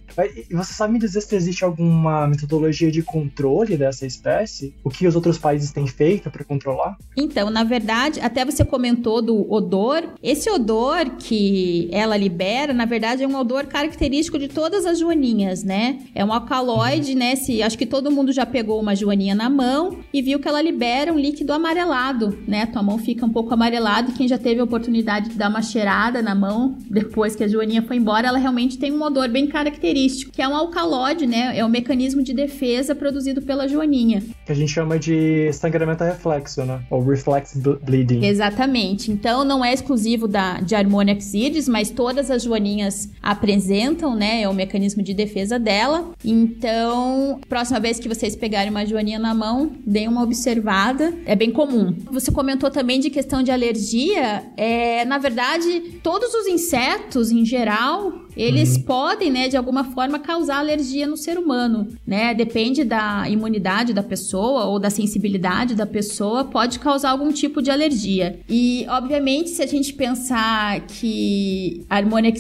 E 0.51 0.55
você 0.55 0.73
sabe 0.73 0.95
me 0.95 0.99
dizer 0.99 1.21
se 1.21 1.35
existe 1.35 1.65
alguma 1.65 2.27
metodologia 2.27 2.91
de 2.91 3.03
controle 3.03 3.77
dessa 3.77 4.07
espécie? 4.07 4.75
O 4.83 4.91
que 4.91 5.07
os 5.07 5.15
outros 5.15 5.39
países 5.39 5.73
têm 5.73 5.87
feito 5.87 6.31
para 6.31 6.45
controlar? 6.45 6.97
Então, 7.17 7.51
na 7.51 7.65
verdade, 7.65 8.21
até 8.21 8.45
você 8.45 8.65
comentou 8.65 9.23
do 9.23 9.51
odor. 9.53 10.05
Esse 10.23 10.51
odor 10.51 11.11
que 11.19 11.89
ela 11.93 12.17
libera, 12.17 12.73
na 12.73 12.85
verdade, 12.85 13.23
é 13.23 13.29
um 13.29 13.37
odor 13.37 13.67
característico 13.67 14.39
de 14.39 14.49
todas 14.49 14.87
as 14.87 14.99
joaninhas, 14.99 15.63
né? 15.63 16.01
É 16.15 16.25
um 16.25 16.33
alcaloide, 16.33 17.14
né? 17.15 17.37
Se, 17.37 17.63
acho 17.63 17.79
que 17.79 17.87
todo 17.87 18.11
mundo 18.11 18.33
já 18.33 18.47
pegou 18.47 18.81
uma 18.81 18.95
joaninha 18.95 19.35
na 19.35 19.49
mão 19.49 19.99
e 20.13 20.23
viu 20.23 20.39
que 20.39 20.49
ela 20.49 20.61
libera 20.61 21.13
um 21.13 21.19
líquido 21.19 21.53
amarelado, 21.53 22.39
né? 22.47 22.67
Tua 22.67 22.83
mão 22.83 22.99
fica 22.99 23.25
um 23.25 23.31
pouco 23.31 23.53
amarelada 23.55 24.11
e 24.11 24.15
quem 24.15 24.29
já 24.29 24.39
teve 24.39 24.61
a 24.61 24.65
oportunidade 24.65 25.31
de 25.31 25.37
dar 25.37 25.49
uma 25.49 25.63
cheirada 25.63 26.23
na 26.23 26.35
mão 26.35 26.77
depois 26.91 27.37
que 27.37 27.45
a 27.45 27.49
joaninha 27.49 27.83
foi 27.83 27.97
embora, 27.97 28.29
ela 28.29 28.39
realmente 28.39 28.79
tem 28.79 28.93
um 28.93 29.03
odor 29.03 29.29
bem 29.29 29.47
característico, 29.47 30.33
que 30.33 30.43
é 30.43 30.49
um 30.49 30.55
alcalóide, 30.55 31.27
né? 31.27 31.57
É 31.57 31.63
o 31.63 31.67
um 31.67 31.71
mecanismo 31.71 32.23
de 32.23 32.33
defesa 32.33 32.95
produzido 32.95 33.43
pela 33.43 33.69
joaninha. 33.69 34.23
Que 34.45 34.53
a 34.53 34.55
gente 34.55 34.73
chama 34.73 34.99
de 34.99 35.53
sangramento 35.53 36.05
reflexo, 36.05 36.65
né? 36.65 36.81
Ou 36.91 37.05
reflex 37.05 37.57
bleeding. 37.83 38.25
Exatamente. 38.25 39.11
Então 39.11 39.45
não 39.45 39.65
é 39.65 39.73
exclusivo 39.73 40.27
da 40.27 40.61
de 40.61 40.75
Harmonia 40.75 41.19
Xidis, 41.21 41.69
mas 41.69 41.91
todas 41.91 42.31
as 42.31 42.43
joaninhas 42.43 43.11
apresentam, 43.23 44.15
né? 44.15 44.43
É 44.43 44.49
o 44.49 44.55
mecanismo 44.55 45.03
de 45.03 45.15
defesa 45.15 45.59
dela. 45.59 46.11
Então, 46.25 47.04
próxima 47.49 47.81
vez 47.81 47.99
que 47.99 48.09
vocês 48.09 48.37
pegarem 48.37 48.71
uma 48.71 48.85
joaninha 48.87 49.19
na 49.19 49.35
mão, 49.35 49.73
deem 49.87 50.09
uma 50.09 50.23
observada. 50.23 51.15
É 51.27 51.35
bem 51.35 51.51
comum. 51.51 51.95
Você 52.11 52.31
comentou 52.31 52.71
também 52.71 53.01
de 53.01 53.11
questão 53.11 53.43
de 53.43 53.51
alergia. 53.51 54.45
É, 54.57 55.05
na 55.05 55.19
verdade, 55.19 55.99
todos 56.03 56.33
os 56.35 56.47
insetos 56.47 57.31
em 57.31 57.45
geral 57.45 58.25
eles 58.37 58.77
uhum. 58.77 58.83
podem, 58.83 59.31
né, 59.31 59.49
de 59.49 59.57
alguma 59.57 59.85
forma 59.85 60.19
causar 60.19 60.59
alergia 60.59 61.07
no 61.07 61.17
ser 61.17 61.39
humano, 61.39 61.89
né? 62.07 62.35
Depende 62.35 62.85
da 62.85 63.29
imunidade 63.29 63.93
da 63.93 64.03
pessoa 64.03 64.65
ou 64.65 64.79
da 64.79 64.91
sensibilidade 64.91 65.75
da 65.75 65.87
pessoa, 65.87 66.45
pode 66.45 66.79
causar 66.79 67.11
algum 67.11 67.33
tipo 67.33 67.63
de 67.63 67.71
alergia. 67.71 68.41
E, 68.49 68.87
obviamente, 68.89 69.51
se 69.51 69.63
a 69.63 69.67
gente 69.67 69.93
pensar 69.93 70.81
que 70.81 71.85
a 71.89 71.97
Harmonic 71.97 72.35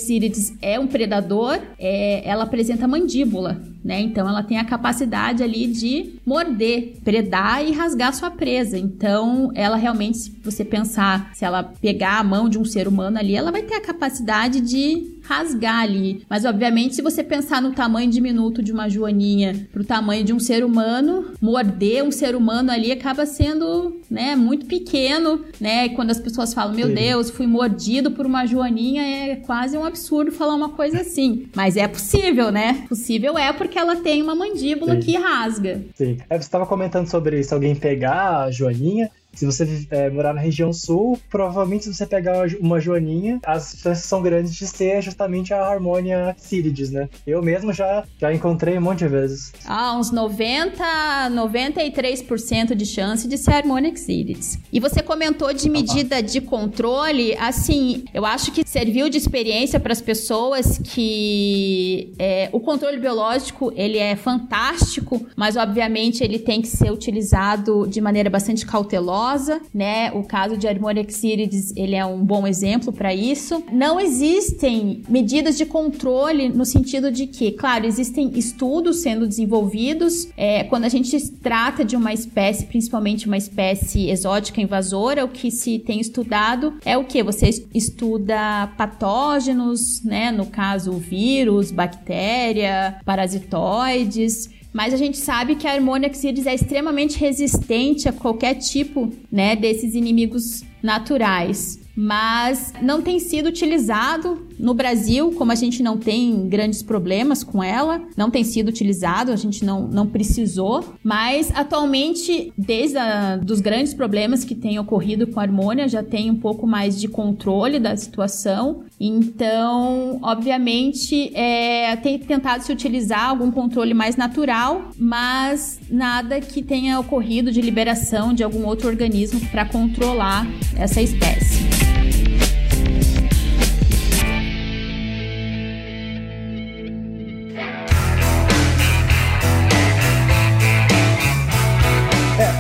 é 0.60 0.78
um 0.78 0.86
predador, 0.86 1.58
é, 1.78 2.28
ela 2.28 2.44
apresenta 2.44 2.88
mandíbula, 2.88 3.60
né? 3.84 4.00
Então 4.00 4.26
ela 4.26 4.42
tem 4.42 4.58
a 4.58 4.64
capacidade 4.64 5.42
ali 5.42 5.66
de 5.66 6.14
morder, 6.24 6.94
predar 7.04 7.64
e 7.64 7.72
rasgar 7.72 8.14
sua 8.14 8.30
presa. 8.30 8.78
Então 8.78 9.52
ela 9.54 9.76
realmente, 9.76 10.18
se 10.18 10.30
você 10.42 10.64
pensar, 10.64 11.30
se 11.34 11.44
ela 11.44 11.62
pegar 11.62 12.18
a 12.18 12.24
mão 12.24 12.48
de 12.48 12.58
um 12.58 12.64
ser 12.64 12.88
humano 12.88 13.18
ali, 13.18 13.36
ela 13.36 13.52
vai 13.52 13.62
ter 13.62 13.74
a 13.74 13.80
capacidade 13.82 14.60
de 14.60 15.18
rasgar 15.24 15.80
ali. 15.80 16.24
Mas, 16.28 16.44
obviamente, 16.44 16.94
se 16.94 17.02
você 17.02 17.22
pensar 17.24 17.60
no 17.60 17.72
tamanho 17.72 18.10
diminuto 18.10 18.62
de 18.62 18.72
uma 18.72 18.88
joaninha 18.88 19.66
pro 19.72 19.84
tamanho 19.84 20.24
de 20.24 20.32
um 20.32 20.38
ser 20.38 20.64
humano, 20.64 21.32
morder 21.40 22.04
um 22.04 22.10
ser 22.10 22.36
humano 22.36 22.70
ali 22.70 22.92
acaba 22.92 23.26
sendo, 23.26 24.00
né, 24.10 24.36
muito 24.36 24.66
pequeno, 24.66 25.40
né? 25.60 25.86
E 25.86 25.90
quando 25.90 26.10
as 26.10 26.20
pessoas 26.20 26.54
falam, 26.54 26.74
meu 26.74 26.88
Sim. 26.88 26.94
Deus, 26.94 27.30
fui 27.30 27.46
mordido 27.46 28.10
por 28.10 28.26
uma 28.26 28.46
joaninha, 28.46 29.02
é 29.02 29.36
quase 29.36 29.76
um 29.76 29.84
absurdo 29.84 30.30
falar 30.30 30.54
uma 30.54 30.70
coisa 30.70 31.00
assim. 31.00 31.46
Mas 31.54 31.76
é 31.76 31.88
possível, 31.88 32.52
né? 32.52 32.84
Possível 32.88 33.38
é 33.38 33.52
porque 33.52 33.78
ela 33.78 33.96
tem 33.96 34.22
uma 34.22 34.34
mandíbula 34.34 34.94
Sim. 34.94 35.00
que 35.00 35.16
rasga. 35.16 35.82
Sim. 35.94 36.18
É, 36.28 36.36
você 36.36 36.44
estava 36.44 36.66
comentando 36.66 37.08
sobre 37.08 37.42
se 37.42 37.52
alguém 37.52 37.74
pegar 37.74 38.44
a 38.44 38.50
joaninha, 38.50 39.10
se 39.34 39.46
você 39.46 39.86
é, 39.90 40.10
morar 40.10 40.32
na 40.32 40.40
região 40.40 40.72
sul, 40.72 41.18
provavelmente 41.28 41.84
se 41.84 41.94
você 41.94 42.06
pegar 42.06 42.46
uma 42.60 42.80
joaninha, 42.80 43.40
as 43.44 43.76
chances 43.78 44.04
são 44.04 44.22
grandes 44.22 44.54
de 44.54 44.66
ser 44.66 45.02
justamente 45.02 45.52
a 45.52 45.66
Harmonia 45.66 46.34
Cirides, 46.38 46.90
né? 46.90 47.08
Eu 47.26 47.42
mesmo 47.42 47.72
já, 47.72 48.04
já 48.18 48.32
encontrei 48.32 48.78
um 48.78 48.80
monte 48.80 49.00
de 49.00 49.08
vezes. 49.08 49.52
Ah, 49.66 49.96
uns 49.96 50.10
90, 50.10 50.84
93% 51.30 52.74
de 52.74 52.86
chance 52.86 53.26
de 53.26 53.36
ser 53.36 53.52
Harmonia 53.52 53.94
Cirides. 53.96 54.58
E 54.72 54.80
você 54.80 55.02
comentou 55.02 55.52
de 55.52 55.68
medida 55.68 56.22
de 56.22 56.40
controle, 56.40 57.36
assim, 57.36 58.04
eu 58.12 58.24
acho 58.24 58.52
que 58.52 58.66
serviu 58.66 59.08
de 59.08 59.18
experiência 59.18 59.78
para 59.80 59.92
as 59.92 60.00
pessoas 60.00 60.78
que 60.78 62.12
é, 62.18 62.48
o 62.52 62.60
controle 62.60 62.98
biológico, 62.98 63.72
ele 63.76 63.98
é 63.98 64.16
fantástico, 64.16 65.26
mas 65.36 65.56
obviamente 65.56 66.22
ele 66.22 66.38
tem 66.38 66.60
que 66.60 66.68
ser 66.68 66.90
utilizado 66.90 67.86
de 67.86 68.00
maneira 68.00 68.30
bastante 68.30 68.64
cautelosa 68.66 69.23
né? 69.72 70.10
O 70.12 70.22
caso 70.22 70.56
de 70.56 70.66
Armorexirides, 70.66 71.72
ele 71.76 71.94
é 71.94 72.04
um 72.04 72.24
bom 72.24 72.46
exemplo 72.46 72.92
para 72.92 73.14
isso. 73.14 73.62
Não 73.72 74.00
existem 74.00 75.02
medidas 75.08 75.56
de 75.56 75.64
controle 75.64 76.48
no 76.48 76.64
sentido 76.64 77.10
de 77.10 77.26
que, 77.26 77.52
claro, 77.52 77.86
existem 77.86 78.30
estudos 78.38 79.02
sendo 79.02 79.26
desenvolvidos. 79.26 80.28
É, 80.36 80.64
quando 80.64 80.84
a 80.84 80.88
gente 80.88 81.18
trata 81.34 81.84
de 81.84 81.96
uma 81.96 82.12
espécie, 82.12 82.66
principalmente 82.66 83.26
uma 83.26 83.36
espécie 83.36 84.10
exótica 84.10 84.60
invasora, 84.60 85.24
o 85.24 85.28
que 85.28 85.50
se 85.50 85.78
tem 85.78 86.00
estudado 86.00 86.74
é 86.84 86.96
o 86.96 87.04
que? 87.04 87.22
Você 87.22 87.48
estuda 87.74 88.72
patógenos, 88.76 90.02
né? 90.02 90.30
No 90.30 90.46
caso, 90.46 90.92
vírus, 90.92 91.70
bactéria, 91.70 92.98
parasitoides 93.04 94.50
mas 94.74 94.92
a 94.92 94.96
gente 94.96 95.16
sabe 95.16 95.54
que 95.54 95.68
a 95.68 95.72
Harmonixidis 95.72 96.46
é 96.46 96.54
extremamente 96.54 97.16
resistente 97.16 98.08
a 98.08 98.12
qualquer 98.12 98.56
tipo, 98.56 99.12
né, 99.30 99.54
desses 99.54 99.94
inimigos 99.94 100.64
naturais. 100.82 101.78
Mas 101.96 102.72
não 102.82 103.00
tem 103.00 103.20
sido 103.20 103.46
utilizado 103.46 104.48
no 104.58 104.74
Brasil, 104.74 105.32
como 105.32 105.52
a 105.52 105.54
gente 105.54 105.82
não 105.82 105.96
tem 105.96 106.48
grandes 106.48 106.82
problemas 106.82 107.42
com 107.42 107.62
ela, 107.62 108.02
não 108.16 108.30
tem 108.30 108.44
sido 108.44 108.68
utilizado, 108.68 109.32
a 109.32 109.36
gente 109.36 109.64
não, 109.64 109.86
não 109.86 110.06
precisou, 110.06 110.84
mas 111.02 111.50
atualmente, 111.54 112.52
desde 112.56 112.98
a, 112.98 113.36
dos 113.36 113.60
grandes 113.60 113.94
problemas 113.94 114.44
que 114.44 114.54
têm 114.54 114.78
ocorrido 114.78 115.26
com 115.26 115.40
a 115.40 115.42
Harmonia, 115.42 115.88
já 115.88 116.02
tem 116.02 116.30
um 116.30 116.36
pouco 116.36 116.66
mais 116.66 117.00
de 117.00 117.08
controle 117.08 117.78
da 117.78 117.96
situação, 117.96 118.84
então, 118.98 120.18
obviamente, 120.22 121.30
é, 121.34 121.96
tem 121.96 122.18
tentado 122.18 122.62
se 122.62 122.72
utilizar 122.72 123.28
algum 123.28 123.50
controle 123.50 123.92
mais 123.92 124.16
natural, 124.16 124.90
mas 124.96 125.80
nada 125.90 126.40
que 126.40 126.62
tenha 126.62 126.98
ocorrido 126.98 127.50
de 127.50 127.60
liberação 127.60 128.32
de 128.32 128.42
algum 128.42 128.64
outro 128.66 128.88
organismo 128.88 129.40
para 129.50 129.64
controlar 129.64 130.46
essa 130.76 131.02
espécie. 131.02 131.83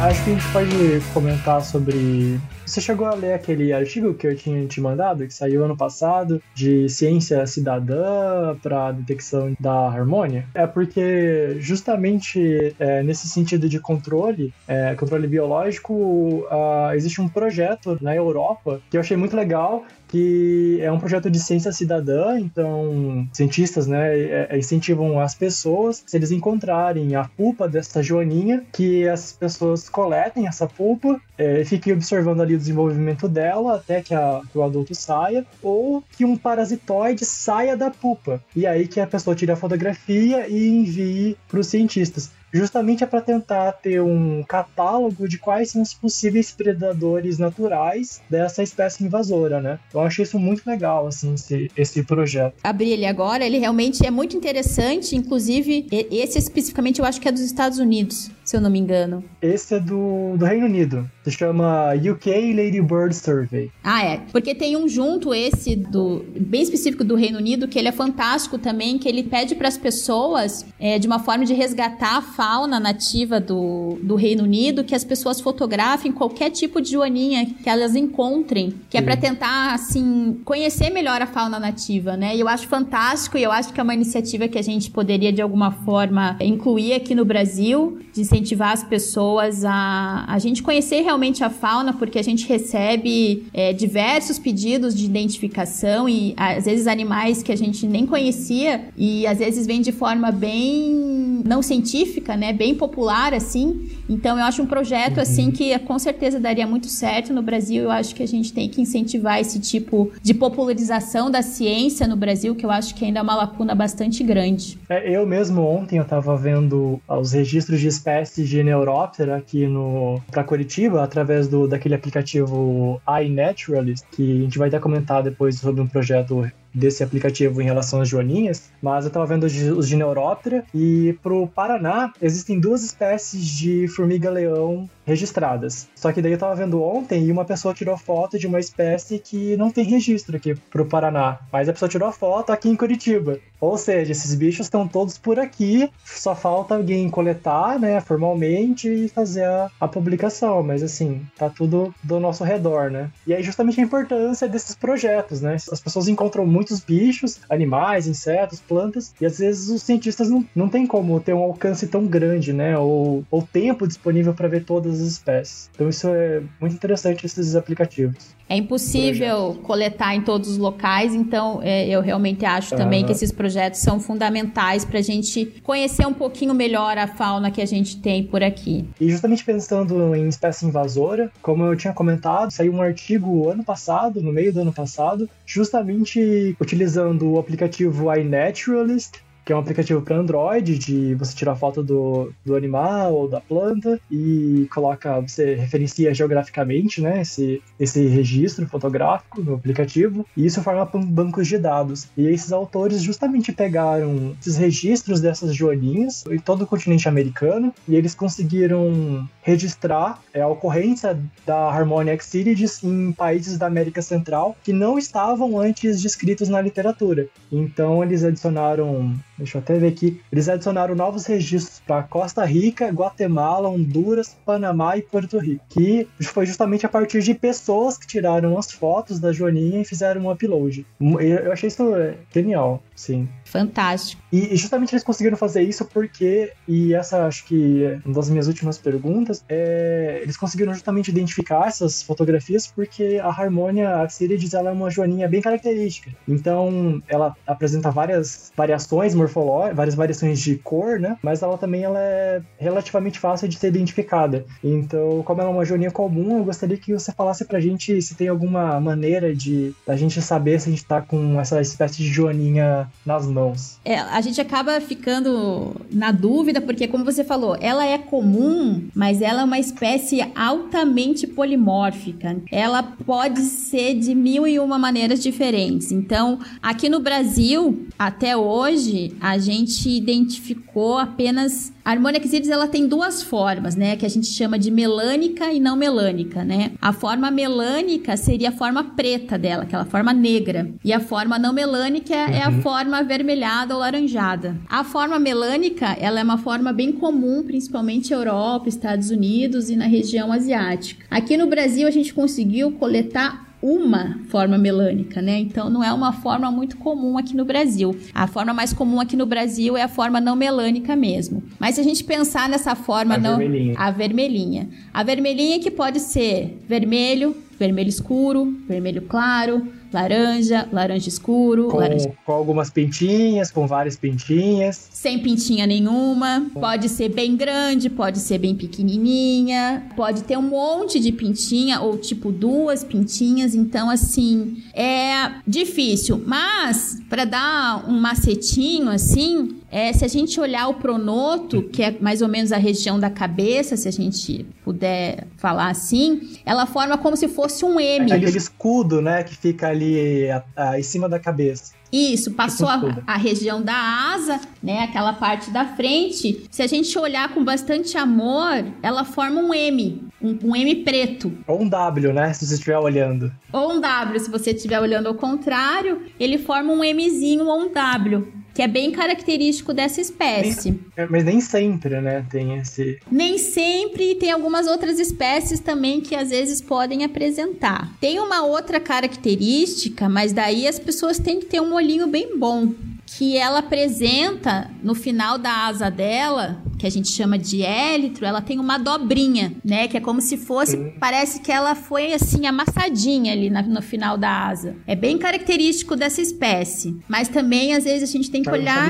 Acho 0.04 0.22
que 0.22 0.30
a 0.32 0.34
gente 0.34 0.48
pode 0.52 1.02
comentar 1.14 1.62
sobre. 1.62 2.38
Você 2.74 2.80
chegou 2.80 3.06
a 3.06 3.14
ler 3.14 3.34
aquele 3.34 3.72
artigo 3.72 4.14
que 4.14 4.26
eu 4.26 4.34
tinha 4.34 4.66
te 4.66 4.80
mandado, 4.80 5.24
que 5.24 5.32
saiu 5.32 5.64
ano 5.64 5.76
passado, 5.76 6.42
de 6.56 6.88
ciência 6.88 7.46
cidadã 7.46 8.56
para 8.60 8.90
detecção 8.90 9.54
da 9.60 9.86
harmônia? 9.86 10.44
É 10.52 10.66
porque, 10.66 11.56
justamente 11.60 12.74
é, 12.80 13.00
nesse 13.04 13.28
sentido 13.28 13.68
de 13.68 13.78
controle, 13.78 14.52
é, 14.66 14.92
controle 14.96 15.28
biológico, 15.28 15.94
uh, 15.94 16.92
existe 16.96 17.20
um 17.20 17.28
projeto 17.28 17.96
na 18.00 18.12
Europa 18.12 18.80
que 18.90 18.96
eu 18.96 19.00
achei 19.00 19.16
muito 19.16 19.36
legal, 19.36 19.84
que 20.14 20.78
é 20.80 20.92
um 20.92 20.98
projeto 21.00 21.28
de 21.28 21.40
ciência 21.40 21.72
cidadã, 21.72 22.38
então 22.38 23.26
cientistas 23.32 23.88
né, 23.88 24.16
é, 24.16 24.46
é, 24.50 24.58
incentivam 24.58 25.18
as 25.18 25.34
pessoas, 25.34 26.04
se 26.06 26.16
eles 26.16 26.30
encontrarem 26.30 27.16
a 27.16 27.24
pulpa 27.24 27.68
dessa 27.68 28.00
joaninha, 28.00 28.62
que 28.72 29.08
as 29.08 29.32
pessoas 29.32 29.88
coletem 29.88 30.46
essa 30.46 30.68
pulpa, 30.68 31.20
é, 31.36 31.64
fiquem 31.64 31.92
observando 31.92 32.42
ali 32.42 32.56
desenvolvimento 32.64 33.28
dela 33.28 33.76
até 33.76 34.02
que, 34.02 34.14
a, 34.14 34.40
que 34.50 34.58
o 34.58 34.62
adulto 34.62 34.94
saia, 34.94 35.46
ou 35.62 36.02
que 36.16 36.24
um 36.24 36.36
parasitoide 36.36 37.24
saia 37.24 37.76
da 37.76 37.90
pulpa. 37.90 38.42
E 38.56 38.66
aí 38.66 38.88
que 38.88 39.00
a 39.00 39.06
pessoa 39.06 39.36
tire 39.36 39.52
a 39.52 39.56
fotografia 39.56 40.48
e 40.48 40.68
envie 40.68 41.36
para 41.48 41.60
os 41.60 41.66
cientistas 41.66 42.30
justamente 42.54 43.02
é 43.02 43.06
para 43.06 43.20
tentar 43.20 43.72
ter 43.72 44.00
um 44.00 44.42
catálogo 44.42 45.28
de 45.28 45.38
quais 45.38 45.70
são 45.70 45.82
os 45.82 45.92
possíveis 45.92 46.52
predadores 46.52 47.38
naturais 47.38 48.22
dessa 48.30 48.62
espécie 48.62 49.04
invasora, 49.04 49.60
né? 49.60 49.78
Eu 49.92 50.00
achei 50.00 50.22
isso 50.22 50.38
muito 50.38 50.62
legal, 50.66 51.06
assim, 51.06 51.34
esse, 51.34 51.70
esse 51.76 52.02
projeto. 52.04 52.54
Abri 52.62 52.90
ele 52.90 53.06
agora, 53.06 53.44
ele 53.44 53.58
realmente 53.58 54.06
é 54.06 54.10
muito 54.10 54.36
interessante, 54.36 55.16
inclusive, 55.16 55.86
esse 55.90 56.38
especificamente 56.38 57.00
eu 57.00 57.04
acho 57.04 57.20
que 57.20 57.28
é 57.28 57.32
dos 57.32 57.40
Estados 57.40 57.78
Unidos, 57.78 58.30
se 58.44 58.56
eu 58.56 58.60
não 58.60 58.70
me 58.70 58.78
engano. 58.78 59.24
Esse 59.42 59.74
é 59.74 59.80
do, 59.80 60.36
do 60.36 60.44
Reino 60.44 60.66
Unido, 60.66 61.10
se 61.24 61.32
chama 61.32 61.92
UK 61.94 62.54
Lady 62.54 62.80
Bird 62.80 63.14
Survey. 63.14 63.70
Ah, 63.82 64.04
é, 64.04 64.20
porque 64.30 64.54
tem 64.54 64.76
um 64.76 64.88
junto, 64.88 65.34
esse 65.34 65.74
do 65.74 66.24
bem 66.38 66.62
específico 66.62 67.02
do 67.02 67.16
Reino 67.16 67.38
Unido, 67.38 67.66
que 67.66 67.78
ele 67.78 67.88
é 67.88 67.92
fantástico 67.92 68.58
também, 68.58 68.98
que 68.98 69.08
ele 69.08 69.24
pede 69.24 69.54
para 69.54 69.68
as 69.68 69.76
pessoas, 69.76 70.64
é, 70.78 70.98
de 70.98 71.06
uma 71.06 71.18
forma 71.18 71.44
de 71.44 71.54
resgatar 71.54 72.18
a 72.18 72.22
fauna 72.44 72.78
nativa 72.78 73.40
do, 73.40 73.98
do 74.02 74.16
Reino 74.16 74.44
Unido, 74.44 74.84
que 74.84 74.94
as 74.94 75.02
pessoas 75.02 75.40
fotografem 75.40 76.12
qualquer 76.12 76.50
tipo 76.50 76.78
de 76.78 76.90
joaninha 76.90 77.46
que 77.46 77.68
elas 77.68 77.96
encontrem, 77.96 78.74
que 78.90 78.98
é 78.98 79.02
para 79.02 79.16
tentar, 79.16 79.72
assim, 79.72 80.38
conhecer 80.44 80.90
melhor 80.90 81.22
a 81.22 81.26
fauna 81.26 81.58
nativa, 81.58 82.18
né? 82.18 82.36
E 82.36 82.40
eu 82.40 82.46
acho 82.46 82.68
fantástico 82.68 83.38
e 83.38 83.42
eu 83.42 83.50
acho 83.50 83.72
que 83.72 83.80
é 83.80 83.82
uma 83.82 83.94
iniciativa 83.94 84.46
que 84.46 84.58
a 84.58 84.62
gente 84.62 84.90
poderia, 84.90 85.32
de 85.32 85.40
alguma 85.40 85.70
forma, 85.70 86.36
incluir 86.38 86.92
aqui 86.92 87.14
no 87.14 87.24
Brasil, 87.24 87.98
de 88.12 88.20
incentivar 88.20 88.72
as 88.72 88.84
pessoas 88.84 89.64
a, 89.64 90.26
a 90.28 90.38
gente 90.38 90.62
conhecer 90.62 91.00
realmente 91.00 91.42
a 91.42 91.48
fauna, 91.48 91.94
porque 91.94 92.18
a 92.18 92.22
gente 92.22 92.46
recebe 92.46 93.46
é, 93.54 93.72
diversos 93.72 94.38
pedidos 94.38 94.94
de 94.94 95.06
identificação 95.06 96.06
e, 96.06 96.34
às 96.36 96.66
vezes, 96.66 96.86
animais 96.86 97.42
que 97.42 97.50
a 97.50 97.56
gente 97.56 97.86
nem 97.86 98.04
conhecia 98.04 98.88
e, 98.98 99.26
às 99.26 99.38
vezes, 99.38 99.66
vem 99.66 99.80
de 99.80 99.92
forma 99.92 100.30
bem 100.30 101.23
não 101.44 101.60
científica, 101.62 102.36
né, 102.36 102.52
bem 102.52 102.74
popular 102.74 103.34
assim. 103.34 103.90
Então 104.08 104.38
eu 104.38 104.44
acho 104.44 104.62
um 104.62 104.66
projeto 104.66 105.20
assim 105.20 105.50
que 105.50 105.78
com 105.80 105.98
certeza 105.98 106.40
daria 106.40 106.66
muito 106.66 106.88
certo 106.88 107.32
no 107.32 107.42
Brasil. 107.42 107.84
Eu 107.84 107.90
acho 107.90 108.14
que 108.14 108.22
a 108.22 108.26
gente 108.26 108.52
tem 108.52 108.68
que 108.68 108.80
incentivar 108.80 109.38
esse 109.38 109.60
tipo 109.60 110.10
de 110.22 110.32
popularização 110.32 111.30
da 111.30 111.42
ciência 111.42 112.06
no 112.06 112.16
Brasil, 112.16 112.54
que 112.54 112.64
eu 112.64 112.70
acho 112.70 112.94
que 112.94 113.04
ainda 113.04 113.20
é 113.20 113.22
uma 113.22 113.36
lacuna 113.36 113.74
bastante 113.74 114.24
grande. 114.24 114.78
É, 114.88 115.14
eu 115.14 115.26
mesmo 115.26 115.62
ontem 115.62 115.98
eu 115.98 116.02
estava 116.02 116.36
vendo 116.36 117.00
os 117.06 117.32
registros 117.32 117.80
de 117.80 117.88
espécies 117.88 118.48
de 118.48 118.62
Neuróptera 118.62 119.36
aqui 119.36 119.66
no 119.66 120.20
para 120.30 120.42
Curitiba 120.42 121.02
através 121.02 121.46
do 121.46 121.68
daquele 121.68 121.94
aplicativo 121.94 123.00
iNaturalist, 123.22 124.04
que 124.12 124.38
a 124.38 124.42
gente 124.42 124.58
vai 124.58 124.68
até 124.68 124.78
comentar 124.78 125.22
depois 125.22 125.58
sobre 125.58 125.80
um 125.80 125.86
projeto 125.86 126.50
desse 126.74 127.02
aplicativo 127.02 127.62
em 127.62 127.64
relação 127.64 128.00
às 128.00 128.08
joaninhas, 128.08 128.70
mas 128.82 129.04
eu 129.04 129.08
estava 129.08 129.26
vendo 129.26 129.44
os 129.44 129.88
de 129.88 129.96
Neuróptera 129.96 130.64
e 130.74 131.16
pro 131.22 131.46
Paraná 131.46 132.12
existem 132.20 132.58
duas 132.58 132.82
espécies 132.82 133.46
de 133.46 133.86
formiga-leão 133.88 134.88
registradas. 135.06 135.88
Só 135.94 136.12
que 136.12 136.22
daí 136.22 136.32
eu 136.32 136.38
tava 136.38 136.54
vendo 136.54 136.82
ontem 136.82 137.24
e 137.24 137.32
uma 137.32 137.44
pessoa 137.44 137.74
tirou 137.74 137.96
foto 137.96 138.38
de 138.38 138.46
uma 138.46 138.60
espécie 138.60 139.18
que 139.18 139.56
não 139.56 139.70
tem 139.70 139.84
registro 139.84 140.36
aqui 140.36 140.54
pro 140.54 140.86
Paraná. 140.86 141.38
Mas 141.52 141.68
a 141.68 141.72
pessoa 141.72 141.88
tirou 141.88 142.10
foto 142.12 142.50
aqui 142.50 142.68
em 142.68 142.76
Curitiba. 142.76 143.38
Ou 143.60 143.78
seja, 143.78 144.12
esses 144.12 144.34
bichos 144.34 144.66
estão 144.66 144.86
todos 144.86 145.16
por 145.16 145.38
aqui, 145.38 145.90
só 146.04 146.34
falta 146.34 146.74
alguém 146.74 147.08
coletar, 147.08 147.78
né, 147.78 147.98
formalmente 147.98 148.88
e 148.88 149.08
fazer 149.08 149.44
a, 149.44 149.70
a, 149.80 149.88
publicação. 149.88 150.62
Mas 150.62 150.82
assim, 150.82 151.22
tá 151.38 151.48
tudo 151.48 151.94
do 152.02 152.20
nosso 152.20 152.44
redor, 152.44 152.90
né? 152.90 153.10
E 153.26 153.32
aí 153.32 153.42
justamente 153.42 153.80
a 153.80 153.82
importância 153.82 154.46
desses 154.46 154.74
projetos, 154.74 155.40
né? 155.40 155.56
As 155.72 155.80
pessoas 155.80 156.08
encontram 156.08 156.44
muitos 156.44 156.80
bichos, 156.80 157.40
animais, 157.48 158.06
insetos, 158.06 158.60
plantas, 158.60 159.14
e 159.18 159.24
às 159.24 159.38
vezes 159.38 159.70
os 159.70 159.82
cientistas 159.82 160.28
não, 160.28 160.44
não 160.54 160.68
tem 160.68 160.86
como 160.86 161.18
ter 161.18 161.32
um 161.32 161.42
alcance 161.42 161.86
tão 161.86 162.06
grande, 162.06 162.52
né? 162.52 162.76
Ou, 162.76 163.24
ou 163.30 163.42
tempo 163.42 163.88
disponível 163.88 164.34
para 164.34 164.48
ver 164.48 164.64
todas 164.64 164.93
as 165.00 165.06
espécies. 165.06 165.70
Então 165.74 165.88
isso 165.88 166.08
é 166.08 166.42
muito 166.60 166.74
interessante 166.74 167.24
esses 167.24 167.54
aplicativos. 167.56 168.34
É 168.48 168.56
impossível 168.56 169.36
projetos. 169.36 169.66
coletar 169.66 170.14
em 170.14 170.20
todos 170.20 170.50
os 170.50 170.58
locais, 170.58 171.14
então 171.14 171.60
é, 171.62 171.88
eu 171.88 172.02
realmente 172.02 172.44
acho 172.44 172.76
também 172.76 173.04
que 173.04 173.10
esses 173.10 173.32
projetos 173.32 173.80
são 173.80 173.98
fundamentais 173.98 174.84
para 174.84 174.98
a 174.98 175.02
gente 175.02 175.46
conhecer 175.62 176.06
um 176.06 176.12
pouquinho 176.12 176.52
melhor 176.52 176.98
a 176.98 177.06
fauna 177.06 177.50
que 177.50 177.62
a 177.62 177.66
gente 177.66 178.00
tem 178.00 178.22
por 178.22 178.42
aqui. 178.42 178.84
E 179.00 179.10
justamente 179.10 179.42
pensando 179.42 180.14
em 180.14 180.28
espécie 180.28 180.66
invasora, 180.66 181.32
como 181.40 181.64
eu 181.64 181.74
tinha 181.74 181.94
comentado, 181.94 182.50
saiu 182.50 182.74
um 182.74 182.82
artigo 182.82 183.48
ano 183.48 183.64
passado, 183.64 184.20
no 184.20 184.32
meio 184.32 184.52
do 184.52 184.60
ano 184.60 184.72
passado, 184.72 185.28
justamente 185.46 186.54
utilizando 186.60 187.32
o 187.32 187.38
aplicativo 187.38 188.14
iNaturalist 188.14 189.24
que 189.44 189.52
é 189.52 189.56
um 189.56 189.58
aplicativo 189.58 190.00
para 190.00 190.16
Android 190.16 190.78
de 190.78 191.14
você 191.14 191.34
tirar 191.34 191.54
foto 191.54 191.82
do, 191.82 192.32
do 192.44 192.56
animal 192.56 193.14
ou 193.14 193.28
da 193.28 193.40
planta 193.40 194.00
e 194.10 194.66
coloca, 194.72 195.20
você 195.20 195.54
referencia 195.54 196.14
geograficamente, 196.14 197.00
né, 197.00 197.20
esse, 197.20 197.62
esse 197.78 198.06
registro 198.06 198.66
fotográfico 198.66 199.42
no 199.42 199.54
aplicativo 199.54 200.26
e 200.36 200.46
isso 200.46 200.62
forma 200.62 200.84
bancos 200.84 201.46
de 201.46 201.58
dados. 201.58 202.08
E 202.16 202.26
esses 202.26 202.52
autores 202.52 203.02
justamente 203.02 203.52
pegaram 203.52 204.34
esses 204.40 204.56
registros 204.56 205.20
dessas 205.20 205.54
joaninhas 205.54 206.24
em 206.30 206.38
todo 206.38 206.62
o 206.62 206.66
continente 206.66 207.08
americano 207.08 207.72
e 207.86 207.96
eles 207.96 208.14
conseguiram 208.14 209.28
registrar 209.42 210.22
é, 210.32 210.40
a 210.40 210.48
ocorrência 210.48 211.18
da 211.46 211.68
Harmonia 211.68 212.14
excidis 212.14 212.82
em 212.82 213.12
países 213.12 213.58
da 213.58 213.66
América 213.66 214.00
Central 214.00 214.56
que 214.62 214.72
não 214.72 214.98
estavam 214.98 215.58
antes 215.58 216.00
descritos 216.00 216.48
na 216.48 216.60
literatura. 216.60 217.28
Então 217.52 218.02
eles 218.02 218.24
adicionaram 218.24 219.14
Deixa 219.36 219.58
eu 219.58 219.62
até 219.62 219.78
ver 219.78 219.88
aqui. 219.88 220.20
Eles 220.30 220.48
adicionaram 220.48 220.94
novos 220.94 221.26
registros 221.26 221.80
para 221.80 222.02
Costa 222.02 222.44
Rica, 222.44 222.88
Guatemala, 222.88 223.68
Honduras, 223.68 224.36
Panamá 224.44 224.96
e 224.96 225.02
Porto 225.02 225.38
Rico. 225.38 225.64
Que 225.68 226.08
foi 226.22 226.46
justamente 226.46 226.86
a 226.86 226.88
partir 226.88 227.22
de 227.22 227.34
pessoas 227.34 227.98
que 227.98 228.06
tiraram 228.06 228.56
as 228.58 228.70
fotos 228.70 229.18
da 229.18 229.32
Joaninha 229.32 229.80
e 229.80 229.84
fizeram 229.84 230.22
um 230.22 230.30
upload. 230.30 230.86
Eu 231.00 231.52
achei 231.52 231.68
isso 231.68 231.84
genial, 232.32 232.82
sim. 232.94 233.28
Fantástico. 233.54 234.20
E, 234.32 234.56
justamente 234.56 234.92
eles 234.92 235.04
conseguiram 235.04 235.36
fazer 235.36 235.62
isso 235.62 235.84
porque, 235.84 236.52
e 236.66 236.92
essa 236.92 237.24
acho 237.24 237.44
que 237.44 237.84
é 237.84 238.00
uma 238.04 238.12
das 238.12 238.28
minhas 238.28 238.48
últimas 238.48 238.78
perguntas, 238.78 239.44
é, 239.48 240.18
eles 240.24 240.36
conseguiram 240.36 240.74
justamente 240.74 241.06
identificar 241.06 241.68
essas 241.68 242.02
fotografias 242.02 242.66
porque 242.66 243.20
a 243.22 243.28
Harmonia 243.28 244.02
Axirides 244.02 244.54
ela 244.54 244.70
é 244.70 244.72
uma 244.72 244.90
joaninha 244.90 245.28
bem 245.28 245.40
característica. 245.40 246.10
Então, 246.26 247.00
ela 247.06 247.36
apresenta 247.46 247.92
várias 247.92 248.52
variações 248.56 249.14
morfológicas, 249.14 249.76
várias 249.76 249.94
variações 249.94 250.40
de 250.40 250.56
cor, 250.56 250.98
né? 250.98 251.16
Mas 251.22 251.40
ela 251.40 251.56
também 251.56 251.84
ela 251.84 252.00
é 252.00 252.42
relativamente 252.58 253.20
fácil 253.20 253.46
de 253.46 253.56
ser 253.56 253.68
identificada. 253.68 254.44
Então, 254.64 255.22
como 255.22 255.40
ela 255.40 255.50
é 255.50 255.52
uma 255.52 255.64
joaninha 255.64 255.92
comum, 255.92 256.38
eu 256.38 256.44
gostaria 256.44 256.76
que 256.76 256.92
você 256.92 257.12
falasse 257.12 257.44
pra 257.44 257.60
gente 257.60 258.02
se 258.02 258.16
tem 258.16 258.26
alguma 258.26 258.80
maneira 258.80 259.32
de 259.32 259.72
a 259.86 259.94
gente 259.94 260.20
saber 260.20 260.60
se 260.60 260.68
a 260.68 260.72
gente 260.72 260.84
tá 260.84 261.00
com 261.00 261.40
essa 261.40 261.60
espécie 261.60 261.98
de 261.98 262.08
joaninha 262.08 262.90
nas 263.06 263.28
mãos 263.28 263.43
mãos. 263.44 263.78
É, 263.84 263.98
a 263.98 264.20
gente 264.20 264.40
acaba 264.40 264.80
ficando 264.80 265.76
na 265.90 266.10
dúvida, 266.10 266.60
porque, 266.60 266.88
como 266.88 267.04
você 267.04 267.22
falou, 267.22 267.56
ela 267.60 267.84
é 267.86 267.98
comum, 267.98 268.88
mas 268.94 269.20
ela 269.20 269.42
é 269.42 269.44
uma 269.44 269.58
espécie 269.58 270.20
altamente 270.34 271.26
polimórfica. 271.26 272.36
Ela 272.50 272.82
pode 272.82 273.40
ser 273.40 273.94
de 273.94 274.14
mil 274.14 274.46
e 274.46 274.58
uma 274.58 274.78
maneiras 274.78 275.22
diferentes. 275.22 275.92
Então, 275.92 276.38
aqui 276.62 276.88
no 276.88 277.00
Brasil, 277.00 277.86
até 277.98 278.36
hoje, 278.36 279.14
a 279.20 279.38
gente 279.38 279.88
identificou 279.88 280.98
apenas 280.98 281.72
a 281.84 281.90
Harmonia 281.90 282.20
Xidis, 282.22 282.48
ela 282.48 282.66
tem 282.66 282.88
duas 282.88 283.22
formas, 283.22 283.76
né, 283.76 283.94
que 283.94 284.06
a 284.06 284.08
gente 284.08 284.26
chama 284.26 284.58
de 284.58 284.70
melânica 284.70 285.52
e 285.52 285.60
não 285.60 285.76
melânica, 285.76 286.42
né? 286.42 286.72
A 286.80 286.94
forma 286.94 287.30
melânica 287.30 288.16
seria 288.16 288.48
a 288.48 288.52
forma 288.52 288.82
preta 288.82 289.36
dela, 289.36 289.64
aquela 289.64 289.84
forma 289.84 290.12
negra, 290.12 290.70
e 290.82 290.92
a 290.92 291.00
forma 291.00 291.38
não 291.38 291.52
melânica 291.52 292.14
uhum. 292.14 292.34
é 292.34 292.42
a 292.42 292.48
uhum. 292.48 292.62
forma 292.62 292.98
avermelhada 292.98 293.74
ou 293.74 293.80
laranjada. 293.80 294.56
A 294.66 294.82
forma 294.82 295.18
melânica, 295.18 295.94
ela 296.00 296.20
é 296.20 296.24
uma 296.24 296.38
forma 296.38 296.72
bem 296.72 296.90
comum, 296.90 297.42
principalmente 297.42 298.12
na 298.12 298.16
Europa, 298.16 298.68
Estados 298.68 299.10
Unidos 299.10 299.68
e 299.68 299.76
na 299.76 299.86
região 299.86 300.32
asiática. 300.32 301.04
Aqui 301.10 301.36
no 301.36 301.48
Brasil 301.48 301.86
a 301.86 301.90
gente 301.90 302.14
conseguiu 302.14 302.72
coletar 302.72 303.53
uma 303.64 304.18
forma 304.28 304.58
melânica, 304.58 305.22
né? 305.22 305.38
Então 305.38 305.70
não 305.70 305.82
é 305.82 305.90
uma 305.90 306.12
forma 306.12 306.50
muito 306.50 306.76
comum 306.76 307.16
aqui 307.16 307.34
no 307.34 307.46
Brasil. 307.46 307.96
A 308.12 308.26
forma 308.26 308.52
mais 308.52 308.74
comum 308.74 309.00
aqui 309.00 309.16
no 309.16 309.24
Brasil 309.24 309.74
é 309.74 309.82
a 309.82 309.88
forma 309.88 310.20
não 310.20 310.36
melânica 310.36 310.94
mesmo. 310.94 311.42
Mas 311.58 311.76
se 311.76 311.80
a 311.80 311.84
gente 311.84 312.04
pensar 312.04 312.46
nessa 312.46 312.74
forma 312.74 313.14
a 313.14 313.18
não 313.18 313.38
vermelhinha. 313.38 313.74
a 313.78 313.90
vermelhinha. 313.90 314.68
A 314.92 315.02
vermelhinha 315.02 315.58
que 315.60 315.70
pode 315.70 316.00
ser 316.00 316.62
vermelho, 316.68 317.34
vermelho 317.58 317.88
escuro, 317.88 318.56
vermelho 318.68 319.02
claro, 319.02 319.66
laranja, 319.92 320.68
laranja 320.72 321.08
escuro, 321.08 321.68
Com, 321.68 321.78
laranja 321.78 322.12
com 322.26 322.32
algumas 322.32 322.68
pintinhas, 322.70 323.50
com 323.50 323.66
várias 323.66 323.96
pintinhas. 323.96 324.88
sem 324.90 325.20
pintinha 325.20 325.66
nenhuma, 325.66 326.46
pode 326.52 326.88
ser 326.88 327.08
bem 327.10 327.36
grande, 327.36 327.88
pode 327.88 328.18
ser 328.18 328.38
bem 328.38 328.54
pequenininha, 328.56 329.86
pode 329.96 330.24
ter 330.24 330.36
um 330.36 330.42
monte 330.42 330.98
de 330.98 331.12
pintinha 331.12 331.80
ou 331.80 331.96
tipo 331.96 332.32
duas 332.32 332.82
pintinhas, 332.82 333.54
então 333.54 333.88
assim, 333.88 334.62
é 334.74 335.30
difícil, 335.46 336.22
mas 336.26 336.98
para 337.08 337.24
dar 337.24 337.88
um 337.88 338.00
macetinho 338.00 338.88
assim, 338.90 339.56
é, 339.76 339.92
se 339.92 340.04
a 340.04 340.08
gente 340.08 340.38
olhar 340.38 340.68
o 340.68 340.74
pronoto, 340.74 341.64
que 341.64 341.82
é 341.82 341.96
mais 342.00 342.22
ou 342.22 342.28
menos 342.28 342.52
a 342.52 342.56
região 342.56 342.96
da 343.00 343.10
cabeça, 343.10 343.76
se 343.76 343.88
a 343.88 343.90
gente 343.90 344.46
puder 344.64 345.26
falar 345.36 345.68
assim, 345.68 346.38
ela 346.46 346.64
forma 346.64 346.96
como 346.96 347.16
se 347.16 347.26
fosse 347.26 347.64
um 347.64 347.80
M. 347.80 348.12
Aquele 348.12 348.38
escudo, 348.38 349.02
né, 349.02 349.24
que 349.24 349.36
fica 349.36 349.66
ali 349.68 350.30
a- 350.30 350.44
a- 350.56 350.78
em 350.78 350.82
cima 350.84 351.08
da 351.08 351.18
cabeça. 351.18 351.72
Isso, 351.92 352.32
passou 352.32 352.68
a, 352.68 352.74
escudo. 352.76 353.02
a 353.06 353.16
região 353.16 353.62
da 353.62 353.74
asa, 354.14 354.40
né? 354.60 354.80
Aquela 354.82 355.12
parte 355.12 355.50
da 355.52 355.64
frente. 355.64 356.44
Se 356.50 356.60
a 356.60 356.66
gente 356.66 356.96
olhar 356.98 357.32
com 357.32 357.44
bastante 357.44 357.96
amor, 357.96 358.64
ela 358.82 359.04
forma 359.04 359.40
um 359.40 359.54
M, 359.54 360.02
um, 360.20 360.36
um 360.44 360.56
M 360.56 360.74
preto. 360.84 361.32
Ou 361.46 361.62
um 361.62 361.68
W, 361.68 362.12
né, 362.12 362.32
se 362.32 362.46
você 362.46 362.54
estiver 362.54 362.78
olhando. 362.78 363.32
Ou 363.52 363.74
um 363.74 363.80
W, 363.80 364.18
se 364.20 364.28
você 364.30 364.50
estiver 364.50 364.80
olhando 364.80 365.06
ao 365.08 365.14
contrário, 365.14 366.02
ele 366.18 366.36
forma 366.38 366.72
um 366.72 366.80
Mzinho 366.80 367.46
ou 367.46 367.60
um 367.60 367.72
W, 367.72 368.26
que 368.54 368.62
é 368.62 368.68
bem 368.68 368.92
característico 368.92 369.74
dessa 369.74 370.00
espécie. 370.00 370.78
É, 370.96 371.06
Mas 371.06 371.24
nem 371.24 371.40
sempre, 371.40 372.00
né, 372.00 372.24
tem 372.30 372.56
esse... 372.58 373.00
Nem 373.10 373.36
sempre 373.36 374.12
e 374.12 374.14
tem 374.14 374.30
algumas 374.30 374.68
outras 374.68 375.00
espécies 375.00 375.58
também 375.58 376.00
que 376.00 376.14
às 376.14 376.30
vezes 376.30 376.60
podem 376.60 377.04
apresentar. 377.04 377.92
Tem 378.00 378.20
uma 378.20 378.44
outra 378.44 378.78
característica, 378.78 380.08
mas 380.08 380.32
daí 380.32 380.68
as 380.68 380.78
pessoas 380.78 381.18
têm 381.18 381.40
que 381.40 381.46
ter 381.46 381.60
um 381.60 381.74
olhinho 381.74 382.06
bem 382.06 382.38
bom. 382.38 382.72
Que 383.06 383.36
ela 383.36 383.60
apresenta 383.60 384.70
no 384.82 384.94
final 384.94 385.38
da 385.38 385.66
asa 385.66 385.90
dela, 385.90 386.62
que 386.78 386.86
a 386.86 386.90
gente 386.90 387.08
chama 387.10 387.38
de 387.38 387.62
élitro, 387.62 388.24
ela 388.26 388.40
tem 388.40 388.58
uma 388.58 388.78
dobrinha, 388.78 389.52
né? 389.64 389.86
Que 389.86 389.96
é 389.96 390.00
como 390.00 390.20
se 390.20 390.36
fosse, 390.36 390.76
parece 390.98 391.40
que 391.40 391.52
ela 391.52 391.74
foi 391.74 392.12
assim 392.12 392.46
amassadinha 392.46 393.32
ali 393.32 393.48
na- 393.50 393.62
no 393.62 393.80
final 393.82 394.16
da 394.18 394.46
asa. 394.48 394.76
É 394.86 394.96
bem 394.96 395.16
característico 395.16 395.94
dessa 395.96 396.20
espécie. 396.20 396.96
Mas 397.08 397.28
também 397.28 397.74
às 397.74 397.84
vezes 397.84 398.08
a 398.08 398.12
gente 398.12 398.30
tem 398.30 398.42
que 398.42 398.48
eu 398.48 398.54
olhar 398.54 398.88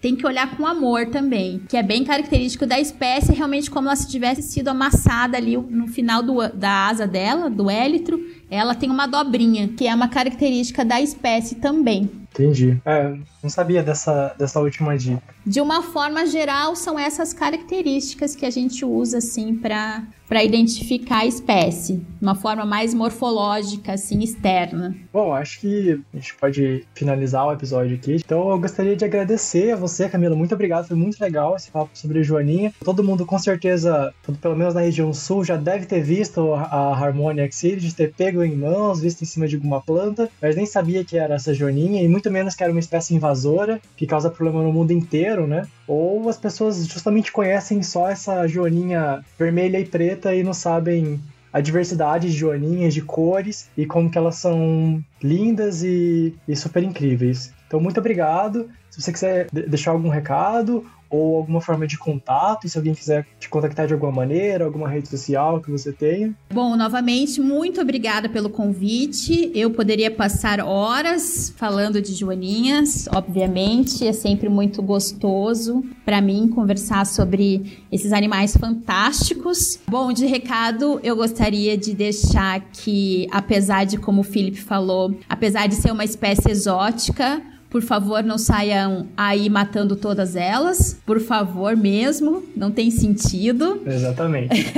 tem 0.00 0.16
que 0.16 0.26
olhar 0.26 0.56
com 0.56 0.66
amor 0.66 1.06
também, 1.06 1.60
que 1.68 1.76
é 1.76 1.82
bem 1.82 2.02
característico 2.04 2.66
da 2.66 2.80
espécie, 2.80 3.32
realmente 3.32 3.70
como 3.70 3.88
ela 3.88 3.96
se 3.96 4.08
tivesse 4.08 4.42
sido 4.42 4.68
amassada 4.68 5.36
ali 5.36 5.56
no 5.56 5.86
final 5.88 6.22
do- 6.22 6.48
da 6.54 6.88
asa 6.88 7.06
dela, 7.06 7.50
do 7.50 7.68
élitro, 7.70 8.18
ela 8.50 8.74
tem 8.74 8.90
uma 8.90 9.06
dobrinha, 9.06 9.68
que 9.68 9.86
é 9.86 9.94
uma 9.94 10.08
característica 10.08 10.84
da 10.84 11.00
espécie 11.00 11.56
também. 11.56 12.08
Entendi. 12.38 12.78
É, 12.84 13.16
não 13.42 13.48
sabia 13.48 13.82
dessa, 13.82 14.34
dessa 14.38 14.60
última 14.60 14.96
dica. 14.96 15.22
De 15.44 15.60
uma 15.60 15.82
forma 15.82 16.26
geral, 16.26 16.76
são 16.76 16.98
essas 16.98 17.32
características 17.32 18.36
que 18.36 18.44
a 18.44 18.50
gente 18.50 18.84
usa 18.84 19.18
assim 19.18 19.54
para 19.54 20.04
para 20.28 20.42
identificar 20.42 21.18
a 21.18 21.26
espécie, 21.26 22.04
uma 22.20 22.34
forma 22.34 22.64
mais 22.64 22.92
morfológica 22.92 23.92
assim 23.92 24.22
externa. 24.22 24.94
Bom, 25.12 25.32
acho 25.32 25.60
que 25.60 26.00
a 26.12 26.16
gente 26.16 26.34
pode 26.34 26.84
finalizar 26.94 27.46
o 27.46 27.52
episódio 27.52 27.96
aqui. 27.96 28.16
Então 28.16 28.50
eu 28.50 28.58
gostaria 28.58 28.96
de 28.96 29.04
agradecer 29.04 29.72
a 29.72 29.76
você, 29.76 30.08
Camila. 30.08 30.34
Muito 30.34 30.54
obrigado, 30.54 30.88
foi 30.88 30.96
muito 30.96 31.20
legal 31.20 31.56
esse 31.56 31.70
papo 31.70 31.90
sobre 31.94 32.20
a 32.20 32.22
Joaninha. 32.22 32.72
Todo 32.84 33.04
mundo, 33.04 33.24
com 33.24 33.38
certeza, 33.38 34.12
pelo 34.40 34.56
menos 34.56 34.74
na 34.74 34.80
região 34.80 35.12
sul, 35.12 35.44
já 35.44 35.56
deve 35.56 35.86
ter 35.86 36.02
visto 36.02 36.52
a 36.54 36.92
Harmonia 36.92 37.46
Exceed, 37.46 37.94
ter 37.94 38.12
pego 38.12 38.42
em 38.42 38.56
mãos, 38.56 39.00
visto 39.00 39.22
em 39.22 39.26
cima 39.26 39.46
de 39.46 39.56
alguma 39.56 39.80
planta, 39.80 40.28
mas 40.42 40.56
nem 40.56 40.66
sabia 40.66 41.04
que 41.04 41.16
era 41.16 41.34
essa 41.34 41.54
Joaninha, 41.54 42.02
e 42.02 42.08
muito 42.08 42.30
menos 42.30 42.54
que 42.54 42.62
era 42.62 42.72
uma 42.72 42.80
espécie 42.80 43.14
invasora, 43.14 43.80
que 43.96 44.06
causa 44.06 44.30
problema 44.30 44.62
no 44.62 44.72
mundo 44.72 44.92
inteiro, 44.92 45.46
né? 45.46 45.66
Ou 45.86 46.28
as 46.28 46.36
pessoas 46.36 46.86
justamente 46.86 47.30
conhecem 47.30 47.82
só 47.82 48.08
essa 48.08 48.46
Joaninha 48.48 49.24
vermelha 49.38 49.78
e 49.78 49.84
preta 49.84 50.15
e 50.34 50.42
não 50.42 50.54
sabem 50.54 51.20
a 51.52 51.60
diversidade 51.60 52.30
de 52.30 52.36
joaninhas, 52.36 52.92
de 52.92 53.00
cores 53.02 53.70
e 53.76 53.86
como 53.86 54.10
que 54.10 54.18
elas 54.18 54.36
são 54.36 55.02
lindas 55.22 55.82
e, 55.82 56.34
e 56.46 56.54
super 56.54 56.82
incríveis. 56.82 57.52
Então, 57.66 57.80
muito 57.80 57.98
obrigado. 57.98 58.68
Se 58.90 59.00
você 59.00 59.12
quiser 59.12 59.46
de- 59.52 59.62
deixar 59.62 59.92
algum 59.92 60.08
recado 60.08 60.84
ou 61.10 61.36
alguma 61.36 61.60
forma 61.60 61.86
de 61.86 61.98
contato, 61.98 62.68
se 62.68 62.76
alguém 62.76 62.94
quiser 62.94 63.26
te 63.38 63.48
contactar 63.48 63.86
de 63.86 63.94
alguma 63.94 64.12
maneira, 64.12 64.64
alguma 64.64 64.88
rede 64.88 65.08
social 65.08 65.60
que 65.60 65.70
você 65.70 65.92
tenha. 65.92 66.34
Bom, 66.52 66.76
novamente, 66.76 67.40
muito 67.40 67.80
obrigada 67.80 68.28
pelo 68.28 68.50
convite. 68.50 69.50
Eu 69.54 69.70
poderia 69.70 70.10
passar 70.10 70.60
horas 70.60 71.52
falando 71.56 72.00
de 72.00 72.14
joaninhas, 72.14 73.08
obviamente, 73.14 74.06
é 74.06 74.12
sempre 74.12 74.48
muito 74.48 74.82
gostoso 74.82 75.84
para 76.04 76.20
mim 76.20 76.48
conversar 76.48 77.06
sobre 77.06 77.82
esses 77.90 78.12
animais 78.12 78.56
fantásticos. 78.56 79.78
Bom, 79.88 80.12
de 80.12 80.26
recado, 80.26 81.00
eu 81.02 81.16
gostaria 81.16 81.76
de 81.76 81.94
deixar 81.94 82.60
que, 82.72 83.26
apesar 83.30 83.84
de, 83.84 83.98
como 83.98 84.20
o 84.20 84.24
Felipe 84.24 84.60
falou, 84.60 85.16
apesar 85.28 85.66
de 85.66 85.74
ser 85.74 85.92
uma 85.92 86.04
espécie 86.04 86.50
exótica, 86.50 87.42
por 87.76 87.82
favor, 87.82 88.24
não 88.24 88.38
saiam 88.38 89.06
aí 89.14 89.50
matando 89.50 89.96
todas 89.96 90.34
elas. 90.34 90.98
Por 91.04 91.20
favor, 91.20 91.76
mesmo. 91.76 92.42
Não 92.56 92.70
tem 92.70 92.90
sentido. 92.90 93.82
Exatamente. 93.84 94.72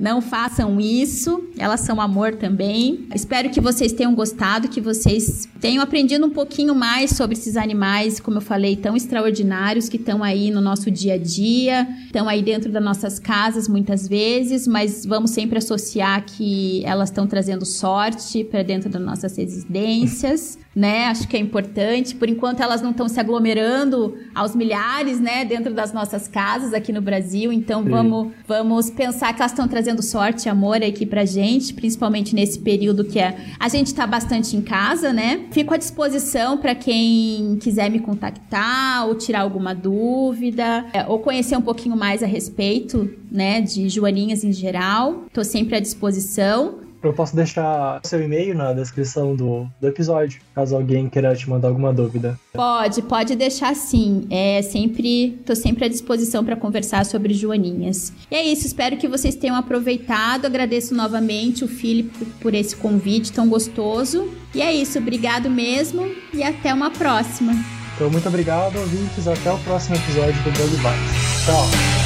Não 0.00 0.22
façam 0.22 0.80
isso, 0.80 1.44
elas 1.58 1.80
são 1.80 2.00
amor 2.00 2.36
também. 2.36 3.06
Espero 3.14 3.50
que 3.50 3.60
vocês 3.60 3.92
tenham 3.92 4.14
gostado, 4.14 4.68
que 4.68 4.80
vocês 4.80 5.46
tenham 5.60 5.82
aprendido 5.82 6.24
um 6.24 6.30
pouquinho 6.30 6.74
mais 6.74 7.10
sobre 7.10 7.36
esses 7.36 7.54
animais, 7.54 8.18
como 8.18 8.38
eu 8.38 8.40
falei, 8.40 8.76
tão 8.76 8.96
extraordinários 8.96 9.90
que 9.90 9.98
estão 9.98 10.24
aí 10.24 10.50
no 10.50 10.62
nosso 10.62 10.90
dia 10.90 11.14
a 11.14 11.18
dia, 11.18 11.86
estão 12.06 12.26
aí 12.30 12.42
dentro 12.42 12.72
das 12.72 12.82
nossas 12.82 13.18
casas 13.18 13.68
muitas 13.68 14.08
vezes, 14.08 14.66
mas 14.66 15.04
vamos 15.04 15.32
sempre 15.32 15.58
associar 15.58 16.24
que 16.24 16.82
elas 16.86 17.10
estão 17.10 17.26
trazendo 17.26 17.66
sorte 17.66 18.42
para 18.42 18.62
dentro 18.62 18.88
das 18.88 19.02
nossas 19.02 19.36
residências, 19.36 20.58
né? 20.74 21.06
Acho 21.06 21.26
que 21.26 21.36
é 21.36 21.40
importante. 21.40 22.05
Por 22.14 22.28
enquanto 22.28 22.60
elas 22.60 22.82
não 22.82 22.90
estão 22.90 23.08
se 23.08 23.18
aglomerando 23.18 24.16
aos 24.34 24.54
milhares, 24.54 25.20
né, 25.20 25.44
dentro 25.44 25.74
das 25.74 25.92
nossas 25.92 26.28
casas 26.28 26.72
aqui 26.72 26.92
no 26.92 27.00
Brasil, 27.00 27.52
então 27.52 27.82
Sim. 27.82 27.90
vamos 27.90 28.26
Vamos 28.46 28.90
pensar 28.90 29.32
que 29.32 29.40
elas 29.40 29.52
estão 29.52 29.66
trazendo 29.66 30.02
sorte 30.02 30.46
e 30.46 30.48
amor 30.48 30.82
aqui 30.82 31.04
pra 31.04 31.24
gente, 31.24 31.74
principalmente 31.74 32.34
nesse 32.34 32.58
período 32.58 33.04
que 33.04 33.18
a, 33.18 33.34
a 33.58 33.68
gente 33.68 33.94
tá 33.94 34.06
bastante 34.06 34.56
em 34.56 34.62
casa, 34.62 35.12
né? 35.12 35.46
Fico 35.50 35.74
à 35.74 35.76
disposição 35.76 36.56
para 36.58 36.74
quem 36.74 37.58
quiser 37.60 37.90
me 37.90 37.98
contactar 37.98 39.06
ou 39.06 39.14
tirar 39.14 39.40
alguma 39.40 39.74
dúvida, 39.74 40.86
é, 40.92 41.04
ou 41.06 41.18
conhecer 41.18 41.56
um 41.56 41.62
pouquinho 41.62 41.96
mais 41.96 42.22
a 42.22 42.26
respeito, 42.26 43.10
né, 43.30 43.60
de 43.60 43.88
joaninhas 43.88 44.44
em 44.44 44.52
geral. 44.52 45.24
Tô 45.32 45.42
sempre 45.42 45.76
à 45.76 45.80
disposição. 45.80 46.85
Eu 47.02 47.12
posso 47.12 47.36
deixar 47.36 48.00
seu 48.04 48.22
e-mail 48.22 48.54
na 48.54 48.72
descrição 48.72 49.34
do, 49.36 49.68
do 49.80 49.86
episódio, 49.86 50.40
caso 50.54 50.74
alguém 50.74 51.08
queira 51.08 51.34
te 51.34 51.48
mandar 51.48 51.68
alguma 51.68 51.92
dúvida. 51.92 52.38
Pode, 52.52 53.02
pode 53.02 53.36
deixar 53.36 53.74
sim. 53.76 54.26
É 54.30 54.60
sempre, 54.62 55.38
tô 55.44 55.54
sempre 55.54 55.84
à 55.84 55.88
disposição 55.88 56.44
para 56.44 56.56
conversar 56.56 57.04
sobre 57.04 57.34
joaninhas. 57.34 58.12
E 58.30 58.34
é 58.34 58.44
isso, 58.44 58.66
espero 58.66 58.96
que 58.96 59.06
vocês 59.06 59.34
tenham 59.34 59.56
aproveitado. 59.56 60.46
Agradeço 60.46 60.94
novamente 60.94 61.64
o 61.64 61.68
Felipe 61.68 62.24
por 62.40 62.54
esse 62.54 62.74
convite 62.74 63.32
tão 63.32 63.48
gostoso. 63.48 64.28
E 64.54 64.60
é 64.60 64.72
isso, 64.72 64.98
obrigado 64.98 65.50
mesmo 65.50 66.10
e 66.32 66.42
até 66.42 66.72
uma 66.72 66.90
próxima. 66.90 67.52
Então, 67.94 68.10
muito 68.10 68.28
obrigado, 68.28 68.76
ouvintes. 68.76 69.26
Até 69.26 69.50
o 69.50 69.58
próximo 69.58 69.96
episódio 69.96 70.42
do 70.42 70.50
Bug 70.50 70.70
Bites. 70.76 71.44
Tchau! 71.46 72.05